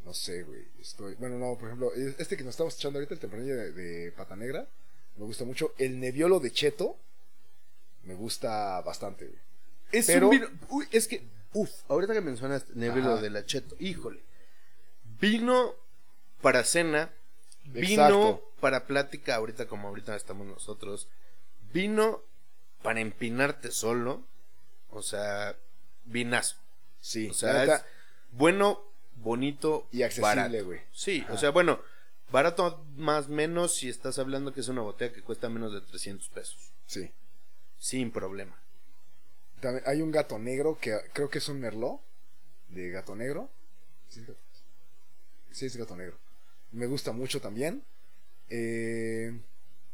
no 0.04 0.14
sé, 0.14 0.42
güey. 0.44 0.66
Estoy, 0.80 1.14
bueno, 1.16 1.36
no, 1.38 1.56
por 1.58 1.68
ejemplo, 1.68 1.92
este 1.94 2.36
que 2.36 2.44
nos 2.44 2.52
estamos 2.52 2.74
echando 2.76 2.98
ahorita, 2.98 3.14
el 3.14 3.20
tempranillo 3.20 3.56
de, 3.56 3.72
de 3.72 4.12
Pata 4.12 4.36
Negra, 4.36 4.66
me 5.16 5.24
gusta 5.24 5.44
mucho. 5.44 5.74
El 5.78 6.00
Nebbiolo 6.00 6.40
de 6.40 6.52
Cheto, 6.52 6.96
me 8.04 8.14
gusta 8.14 8.80
bastante, 8.82 9.26
güey. 9.26 9.38
Es 9.92 10.06
Pero- 10.06 10.28
un 10.28 10.30
vino. 10.30 10.48
Uy, 10.70 10.86
es 10.92 11.06
que. 11.08 11.22
Uf, 11.52 11.70
ahorita 11.88 12.12
que 12.12 12.20
mencionas 12.20 12.62
Ajá. 12.62 13.20
de 13.20 13.30
la 13.30 13.44
Cheto, 13.44 13.74
híjole. 13.80 14.20
Vino 15.20 15.74
para 16.40 16.64
cena. 16.64 17.12
Vino 17.72 17.88
Exacto. 18.04 18.52
para 18.60 18.86
plática, 18.86 19.36
ahorita 19.36 19.66
como 19.66 19.88
ahorita 19.88 20.16
estamos 20.16 20.46
nosotros. 20.46 21.08
Vino 21.72 22.22
para 22.82 23.00
empinarte 23.00 23.70
solo. 23.70 24.24
O 24.90 25.02
sea, 25.02 25.56
vinazo. 26.04 26.56
Sí, 27.00 27.28
O 27.30 27.34
sea, 27.34 27.64
es 27.64 27.84
bueno, 28.32 28.82
bonito 29.16 29.86
Y 29.92 30.02
accesible, 30.02 30.62
güey. 30.62 30.80
Sí, 30.92 31.22
Ajá. 31.24 31.34
o 31.34 31.38
sea, 31.38 31.50
bueno, 31.50 31.80
barato 32.32 32.84
más 32.96 33.28
menos 33.28 33.74
si 33.74 33.88
estás 33.88 34.18
hablando 34.18 34.52
que 34.52 34.60
es 34.60 34.68
una 34.68 34.82
botella 34.82 35.12
que 35.14 35.22
cuesta 35.22 35.48
menos 35.48 35.72
de 35.72 35.80
300 35.80 36.28
pesos. 36.28 36.72
sí. 36.86 37.10
Sin 37.78 38.10
problema. 38.10 38.60
También 39.60 39.82
hay 39.86 40.02
un 40.02 40.10
gato 40.10 40.38
negro 40.38 40.76
que 40.78 40.98
creo 41.14 41.30
que 41.30 41.38
es 41.38 41.48
un 41.48 41.60
merlot 41.60 41.98
de 42.68 42.90
gato 42.90 43.16
negro. 43.16 43.48
Sí, 44.10 44.20
es 44.20 44.26
gato- 44.26 44.40
sí, 45.52 45.64
es 45.66 45.76
gato 45.76 45.96
negro. 45.96 46.18
Me 46.72 46.86
gusta 46.86 47.12
mucho 47.12 47.40
también. 47.40 47.82
Eh, 48.48 49.32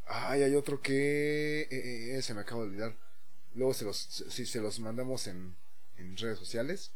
ay, 0.07 0.43
hay 0.43 0.55
otro 0.55 0.81
que 0.81 1.63
eh, 1.63 2.17
eh, 2.17 2.23
se 2.23 2.35
me 2.35 2.41
acaba 2.41 2.63
de 2.63 2.69
olvidar. 2.69 2.97
Luego 3.55 3.75
se 3.75 3.85
los, 3.85 3.97
si 3.97 4.47
se 4.47 4.61
los 4.61 4.81
mandamos 4.81 5.27
en, 5.27 5.55
en 5.99 6.17
redes 6.17 6.39
sociales. 6.39 6.93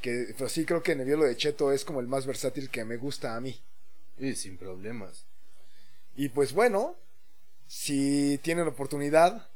Que, 0.00 0.34
pero 0.36 0.48
sí 0.48 0.64
creo 0.64 0.82
que 0.82 0.94
Nebbiolo 0.94 1.24
de 1.24 1.36
Cheto 1.36 1.72
es 1.72 1.84
como 1.84 2.00
el 2.00 2.06
más 2.06 2.26
versátil 2.26 2.70
que 2.70 2.84
me 2.84 2.96
gusta 2.96 3.36
a 3.36 3.40
mí. 3.40 3.60
Y 4.18 4.34
sin 4.34 4.56
problemas. 4.56 5.24
Y 6.16 6.30
pues 6.30 6.52
bueno, 6.52 6.96
si 7.66 8.38
tienen 8.42 8.66
oportunidad, 8.66 9.48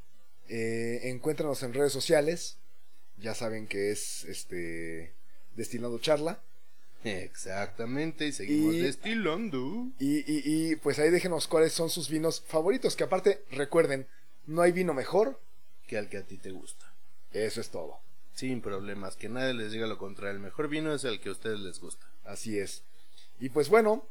eh, 0.49 1.01
encuéntranos 1.05 1.63
en 1.63 1.75
redes 1.75 1.93
sociales. 1.93 2.59
Ya 3.19 3.35
saben 3.35 3.67
que 3.67 3.91
es 3.91 4.25
este 4.25 5.15
Destilando 5.57 5.99
Charla. 5.99 6.43
Exactamente, 7.05 8.27
y 8.27 8.33
seguimos 8.33 8.75
Y- 8.75 8.81
destilando. 8.81 9.87
Y, 9.99 10.19
y, 10.19 10.43
y 10.73 10.77
pues 10.77 10.99
ahí 10.99 11.11
déjenos 11.11 11.47
cuáles 11.49 11.73
son 11.73 11.91
sus 11.91 12.09
vinos 12.09 12.43
favoritos. 12.47 12.97
Que 12.97 13.05
aparte, 13.05 13.43
recuerden, 13.51 14.07
no 14.47 14.63
hay 14.63 14.73
vino 14.73 14.95
mejor. 14.95 15.41
Que 15.87 15.99
al 15.99 16.09
que 16.09 16.19
a 16.19 16.23
ti 16.23 16.37
te 16.37 16.51
gusta. 16.51 16.93
Eso 17.33 17.61
es 17.61 17.71
todo. 17.71 17.99
Sin 18.35 18.61
problemas, 18.61 19.17
que 19.17 19.29
nadie 19.29 19.55
les 19.55 19.73
diga 19.73 19.87
lo 19.87 19.99
contrario. 19.99 20.35
El 20.37 20.41
mejor 20.43 20.69
vino 20.69 20.95
es 20.95 21.05
el 21.05 21.21
que 21.21 21.29
a 21.31 21.33
ustedes 21.33 21.59
les 21.61 21.81
gusta. 21.81 22.07
Así 22.25 22.59
es. 22.59 22.83
Y 23.41 23.49
pues 23.49 23.69
bueno, 23.69 24.07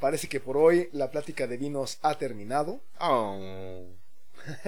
parece 0.00 0.28
que 0.28 0.40
por 0.40 0.56
hoy 0.56 0.88
la 0.92 1.10
plática 1.10 1.46
de 1.46 1.56
vinos 1.56 1.98
ha 2.02 2.18
terminado. 2.18 2.80
Oh. 3.00 3.84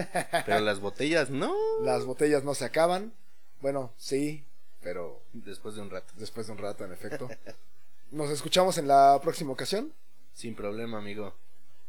Pero 0.46 0.60
las 0.60 0.80
botellas 0.80 1.30
no. 1.30 1.54
Las 1.82 2.04
botellas 2.04 2.42
no 2.44 2.54
se 2.54 2.64
acaban. 2.64 3.12
Bueno, 3.60 3.92
sí, 3.98 4.44
pero 4.82 5.22
Después 5.32 5.74
de 5.74 5.82
un 5.82 5.90
rato. 5.90 6.12
después 6.16 6.46
de 6.46 6.52
un 6.52 6.58
rato, 6.58 6.84
en 6.84 6.92
efecto. 6.92 7.28
Nos 8.10 8.30
escuchamos 8.30 8.76
en 8.78 8.88
la 8.88 9.18
próxima 9.22 9.52
ocasión. 9.52 9.92
Sin 10.34 10.54
problema, 10.54 10.98
amigo. 10.98 11.34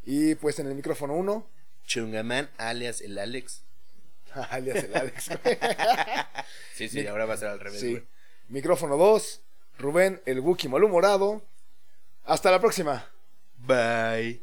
Y 0.03 0.35
pues 0.35 0.59
en 0.59 0.67
el 0.67 0.75
micrófono 0.75 1.13
1, 1.15 1.47
Chungaman, 1.85 2.49
alias 2.57 3.01
el 3.01 3.17
Alex. 3.17 3.63
alias 4.49 4.83
el 4.83 4.95
Alex. 4.95 5.29
Sí, 6.73 6.89
sí, 6.89 7.05
ahora 7.05 7.25
va 7.25 7.35
a 7.35 7.37
ser 7.37 7.49
al 7.49 7.59
revés, 7.59 7.79
sí. 7.79 7.91
güey. 7.91 8.03
Micrófono 8.49 8.97
2, 8.97 9.41
Rubén 9.77 10.21
el 10.25 10.39
Wookie 10.39 10.67
malhumorado. 10.67 11.43
Hasta 12.25 12.49
la 12.49 12.59
próxima. 12.59 13.07
Bye. 13.57 14.41